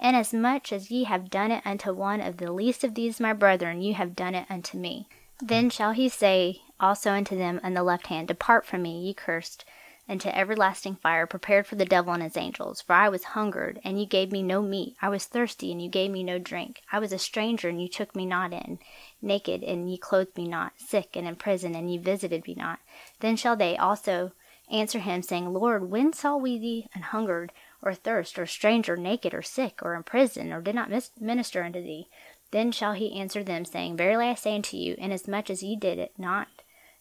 inasmuch 0.00 0.72
as 0.72 0.90
ye 0.90 1.04
have 1.04 1.30
done 1.30 1.50
it 1.50 1.66
unto 1.66 1.92
one 1.92 2.20
of 2.20 2.36
the 2.36 2.52
least 2.52 2.84
of 2.84 2.94
these 2.94 3.20
my 3.20 3.32
brethren, 3.32 3.82
ye 3.82 3.92
have 3.92 4.16
done 4.16 4.34
it 4.34 4.46
unto 4.48 4.78
me. 4.78 5.08
Then 5.40 5.68
shall 5.68 5.92
he 5.92 6.08
say 6.08 6.62
also 6.78 7.10
unto 7.10 7.36
them 7.36 7.60
on 7.62 7.74
the 7.74 7.82
left 7.82 8.06
hand, 8.06 8.28
Depart 8.28 8.64
from 8.64 8.82
me, 8.82 9.00
ye 9.00 9.14
cursed 9.14 9.64
into 10.06 10.36
everlasting 10.36 10.96
fire 10.96 11.26
prepared 11.26 11.66
for 11.66 11.76
the 11.76 11.84
devil 11.84 12.12
and 12.12 12.22
his 12.22 12.36
angels. 12.36 12.80
For 12.80 12.92
I 12.92 13.08
was 13.08 13.24
hungered, 13.24 13.80
and 13.84 13.98
you 13.98 14.06
gave 14.06 14.30
me 14.30 14.42
no 14.42 14.60
meat. 14.60 14.96
I 15.00 15.08
was 15.08 15.24
thirsty, 15.24 15.72
and 15.72 15.80
you 15.80 15.88
gave 15.88 16.10
me 16.10 16.22
no 16.22 16.38
drink. 16.38 16.82
I 16.92 16.98
was 16.98 17.12
a 17.12 17.18
stranger, 17.18 17.68
and 17.68 17.80
you 17.80 17.88
took 17.88 18.14
me 18.14 18.26
not 18.26 18.52
in. 18.52 18.78
Naked, 19.22 19.62
and 19.62 19.90
ye 19.90 19.96
clothed 19.96 20.36
me 20.36 20.46
not. 20.46 20.72
Sick, 20.76 21.16
and 21.16 21.26
in 21.26 21.36
prison, 21.36 21.74
and 21.74 21.90
ye 21.90 21.96
visited 21.96 22.46
me 22.46 22.54
not. 22.54 22.80
Then 23.20 23.36
shall 23.36 23.56
they 23.56 23.76
also 23.76 24.32
answer 24.70 24.98
him, 24.98 25.22
saying, 25.22 25.52
Lord, 25.52 25.90
when 25.90 26.12
saw 26.12 26.36
we 26.36 26.58
thee 26.58 26.88
an 26.94 27.02
hungered, 27.02 27.52
or 27.82 27.94
thirst, 27.94 28.38
or 28.38 28.46
stranger, 28.46 28.96
naked, 28.96 29.32
or 29.32 29.42
sick, 29.42 29.80
or 29.82 29.94
in 29.94 30.02
prison, 30.02 30.52
or 30.52 30.60
did 30.60 30.74
not 30.74 30.90
minister 31.18 31.62
unto 31.62 31.82
thee? 31.82 32.08
Then 32.50 32.72
shall 32.72 32.92
he 32.92 33.18
answer 33.18 33.42
them, 33.42 33.64
saying, 33.64 33.96
Verily 33.96 34.26
I 34.26 34.34
say 34.34 34.54
unto 34.54 34.76
you, 34.76 34.94
inasmuch 34.98 35.50
as 35.50 35.62
ye 35.62 35.76
did 35.76 35.98
it 35.98 36.12
not 36.18 36.48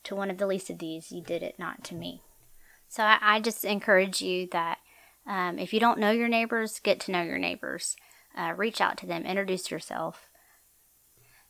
to 0.04 0.16
one 0.16 0.30
of 0.30 0.38
the 0.38 0.48
least 0.48 0.70
of 0.70 0.80
these, 0.80 1.12
ye 1.12 1.22
did 1.22 1.44
it 1.44 1.60
not 1.60 1.84
to 1.86 1.96
me. 1.96 2.22
So 2.94 3.02
I, 3.02 3.18
I 3.20 3.40
just 3.40 3.66
encourage 3.66 4.22
you 4.22 4.48
that 4.52 4.78
um, 5.26 5.58
if 5.58 5.74
you 5.74 5.80
don't 5.80 5.98
know 5.98 6.12
your 6.12 6.28
neighbors, 6.28 6.80
get 6.80 7.00
to 7.00 7.12
know 7.12 7.24
your 7.24 7.40
neighbors. 7.40 7.96
Uh, 8.38 8.54
reach 8.56 8.82
out 8.82 8.98
to 8.98 9.08
them, 9.08 9.26
introduce 9.26 9.72
yourself. 9.72 10.30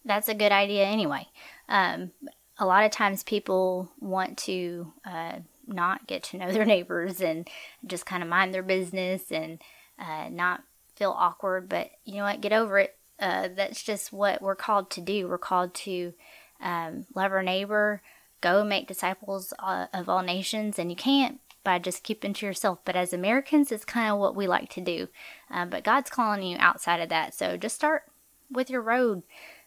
That's 0.06 0.30
a 0.30 0.36
good 0.36 0.54
idea 0.54 0.86
anyway. 0.86 1.28
Um, 1.68 2.12
a 2.58 2.66
lot 2.66 2.86
of 2.86 2.92
times 2.92 3.24
people 3.24 3.92
want 4.00 4.38
to 4.40 4.94
uh, 5.06 5.40
not 5.68 6.08
get 6.08 6.24
to 6.24 6.38
know 6.38 6.50
their 6.54 6.64
neighbors 6.64 7.20
and 7.20 7.50
just 7.86 8.06
kind 8.06 8.24
of 8.24 8.30
mind 8.30 8.54
their 8.54 8.64
business 8.64 9.30
and 9.30 9.62
uh, 10.00 10.30
not 10.30 10.64
feel 10.96 11.12
awkward. 11.12 11.68
But 11.68 11.92
you 12.06 12.16
know 12.16 12.24
what? 12.24 12.40
Get 12.40 12.54
over 12.54 12.80
it. 12.80 12.96
Uh, 13.20 13.50
that's 13.54 13.84
just 13.84 14.14
what 14.14 14.42
we're 14.42 14.56
called 14.56 14.90
to 14.92 15.02
do. 15.02 15.28
We're 15.28 15.38
called 15.38 15.74
to 15.74 16.14
um, 16.62 17.06
love 17.14 17.34
our 17.34 17.44
neighbor, 17.44 18.02
go 18.44 18.64
make 18.64 18.88
disciples 18.88 19.54
uh, 19.58 19.88
of 19.94 20.10
all 20.10 20.22
nations, 20.22 20.78
and 20.78 20.92
you 20.92 20.96
can't 20.96 21.40
by 21.64 21.80
just 21.80 22.04
keeping 22.04 22.34
to 22.34 22.46
yourself. 22.46 22.80
But 22.84 22.98
as 22.98 23.14
Americans, 23.14 23.72
it's 23.72 23.86
kind 23.86 24.12
of 24.12 24.20
what 24.20 24.36
we 24.36 24.48
like 24.48 24.70
to 24.72 24.82
do. 24.82 25.08
Um, 25.50 25.70
but 25.70 25.86
God's 25.86 26.10
calling 26.10 26.44
you 26.44 26.58
outside 26.60 27.00
of 27.00 27.10
that. 27.10 27.34
So 27.34 27.56
just 27.56 27.76
start 27.76 28.04
with 28.52 28.70
your 28.70 28.82
road. 28.82 29.24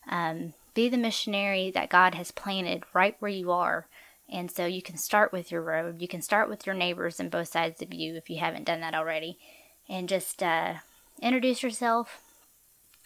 Um, 0.09 0.53
be 0.75 0.89
the 0.91 0.99
missionary 0.99 1.71
that 1.71 1.89
God 1.89 2.15
has 2.15 2.31
planted 2.31 2.85
right 2.93 3.17
where 3.19 3.31
you 3.31 3.51
are. 3.51 3.89
And 4.29 4.51
so 4.51 4.67
you 4.67 4.83
can 4.83 4.99
start 4.99 5.33
with 5.33 5.51
your 5.51 5.63
road. 5.63 6.03
You 6.03 6.09
can 6.09 6.21
start 6.21 6.51
with 6.51 6.67
your 6.67 6.75
neighbors 6.75 7.19
and 7.19 7.31
both 7.31 7.49
sides 7.49 7.81
of 7.81 7.95
you 7.95 8.15
if 8.17 8.29
you 8.29 8.39
haven't 8.39 8.67
done 8.67 8.81
that 8.81 8.95
already. 8.95 9.39
And 9.89 10.09
just 10.09 10.43
uh, 10.43 10.75
introduce 11.23 11.63
yourself, 11.63 12.21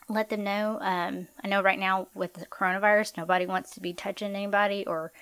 let 0.09 0.30
them 0.30 0.42
know. 0.42 0.78
Um, 0.80 1.28
I 1.44 1.48
know 1.48 1.62
right 1.62 1.78
now 1.78 2.09
with 2.14 2.35
the 2.35 2.46
coronavirus, 2.46 3.16
nobody 3.16 3.46
wants 3.46 3.70
to 3.72 3.80
be 3.80 3.92
touching 3.92 4.35
anybody 4.35 4.85
or 4.87 5.12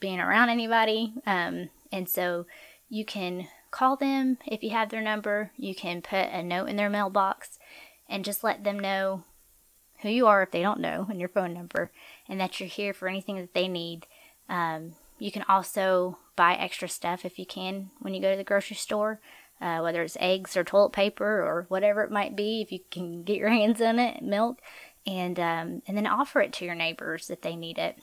being 0.00 0.20
around 0.20 0.50
anybody. 0.50 1.14
Um, 1.26 1.70
and 1.92 2.08
so 2.08 2.46
you 2.88 3.04
can 3.04 3.48
call 3.70 3.96
them 3.96 4.38
if 4.46 4.62
you 4.62 4.70
have 4.70 4.90
their 4.90 5.02
number. 5.02 5.50
You 5.56 5.74
can 5.74 6.02
put 6.02 6.28
a 6.28 6.42
note 6.42 6.68
in 6.68 6.76
their 6.76 6.90
mailbox 6.90 7.58
and 8.08 8.24
just 8.24 8.44
let 8.44 8.64
them 8.64 8.78
know 8.78 9.24
who 10.00 10.08
you 10.08 10.26
are 10.26 10.42
if 10.42 10.50
they 10.50 10.62
don't 10.62 10.80
know 10.80 11.06
and 11.10 11.18
your 11.18 11.28
phone 11.28 11.52
number 11.52 11.90
and 12.28 12.40
that 12.40 12.60
you're 12.60 12.68
here 12.68 12.94
for 12.94 13.08
anything 13.08 13.36
that 13.36 13.54
they 13.54 13.68
need. 13.68 14.06
Um, 14.48 14.94
you 15.18 15.32
can 15.32 15.44
also 15.48 16.18
buy 16.36 16.54
extra 16.54 16.88
stuff 16.88 17.24
if 17.24 17.38
you 17.38 17.46
can 17.46 17.90
when 17.98 18.14
you 18.14 18.20
go 18.20 18.30
to 18.30 18.36
the 18.36 18.44
grocery 18.44 18.76
store, 18.76 19.20
uh, 19.60 19.80
whether 19.80 20.02
it's 20.02 20.16
eggs 20.20 20.56
or 20.56 20.62
toilet 20.62 20.92
paper 20.92 21.42
or 21.42 21.66
whatever 21.68 22.02
it 22.02 22.12
might 22.12 22.36
be, 22.36 22.62
if 22.62 22.70
you 22.70 22.80
can 22.90 23.24
get 23.24 23.36
your 23.36 23.48
hands 23.50 23.80
on 23.82 23.98
it, 23.98 24.22
milk, 24.22 24.60
and 25.06 25.38
um, 25.40 25.82
and 25.86 25.96
then 25.96 26.06
offer 26.06 26.40
it 26.40 26.52
to 26.54 26.64
your 26.64 26.74
neighbors 26.74 27.30
if 27.30 27.40
they 27.40 27.56
need 27.56 27.78
it, 27.78 27.98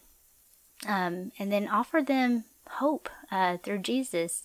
um, 0.88 1.32
and 1.40 1.52
then 1.52 1.68
offer 1.68 2.02
them 2.02 2.46
hope 2.70 3.10
uh, 3.32 3.58
through 3.58 3.80
Jesus. 3.80 4.44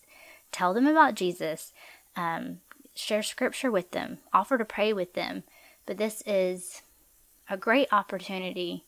Tell 0.52 0.74
them 0.74 0.86
about 0.86 1.14
Jesus. 1.14 1.72
Um, 2.16 2.60
share 2.94 3.22
scripture 3.22 3.70
with 3.70 3.92
them. 3.92 4.18
Offer 4.32 4.58
to 4.58 4.64
pray 4.64 4.92
with 4.92 5.14
them. 5.14 5.44
But 5.86 5.96
this 5.96 6.22
is 6.26 6.82
a 7.48 7.56
great 7.56 7.88
opportunity 7.92 8.84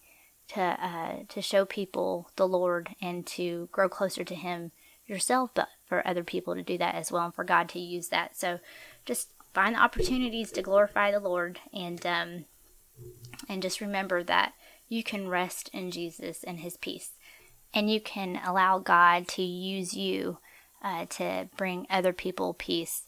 to 0.48 0.60
uh, 0.60 1.16
to 1.28 1.42
show 1.42 1.64
people 1.64 2.30
the 2.36 2.46
Lord 2.46 2.94
and 3.00 3.26
to 3.28 3.68
grow 3.72 3.88
closer 3.88 4.24
to 4.24 4.34
Him 4.34 4.72
yourself, 5.06 5.50
but 5.54 5.68
for 5.86 6.06
other 6.06 6.24
people 6.24 6.54
to 6.54 6.62
do 6.62 6.78
that 6.78 6.94
as 6.94 7.10
well, 7.10 7.26
and 7.26 7.34
for 7.34 7.44
God 7.44 7.68
to 7.70 7.78
use 7.78 8.08
that. 8.08 8.36
So, 8.36 8.60
just 9.04 9.30
find 9.52 9.74
the 9.74 9.82
opportunities 9.82 10.52
to 10.52 10.62
glorify 10.62 11.10
the 11.10 11.20
Lord, 11.20 11.60
and 11.72 12.04
um, 12.06 12.44
and 13.48 13.62
just 13.62 13.80
remember 13.80 14.22
that 14.22 14.54
you 14.88 15.02
can 15.02 15.28
rest 15.28 15.70
in 15.72 15.90
Jesus 15.90 16.44
and 16.44 16.60
His 16.60 16.76
peace, 16.76 17.12
and 17.74 17.90
you 17.90 18.00
can 18.00 18.40
allow 18.44 18.78
God 18.78 19.28
to 19.28 19.42
use 19.42 19.94
you 19.94 20.38
uh, 20.82 21.06
to 21.06 21.48
bring 21.56 21.86
other 21.88 22.12
people 22.12 22.54
peace 22.54 23.04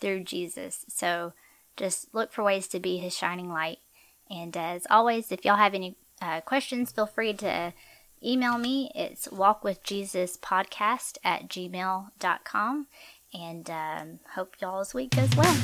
through 0.00 0.24
Jesus. 0.24 0.84
So, 0.88 1.32
just 1.76 2.14
look 2.14 2.32
for 2.32 2.42
ways 2.42 2.66
to 2.68 2.80
be 2.80 2.98
His 2.98 3.16
shining 3.16 3.48
light. 3.50 3.78
And 4.28 4.56
as 4.56 4.86
always, 4.90 5.32
if 5.32 5.44
y'all 5.44 5.56
have 5.56 5.74
any 5.74 5.96
uh, 6.20 6.40
questions, 6.42 6.92
feel 6.92 7.06
free 7.06 7.32
to 7.34 7.72
email 8.22 8.58
me. 8.58 8.90
It's 8.94 9.28
walkwithjesuspodcast 9.28 11.18
at 11.24 11.48
gmail.com. 11.48 12.86
And 13.32 13.70
um, 13.70 14.18
hope 14.34 14.56
y'all's 14.60 14.92
week 14.92 15.14
goes 15.14 15.34
well. 15.36 15.56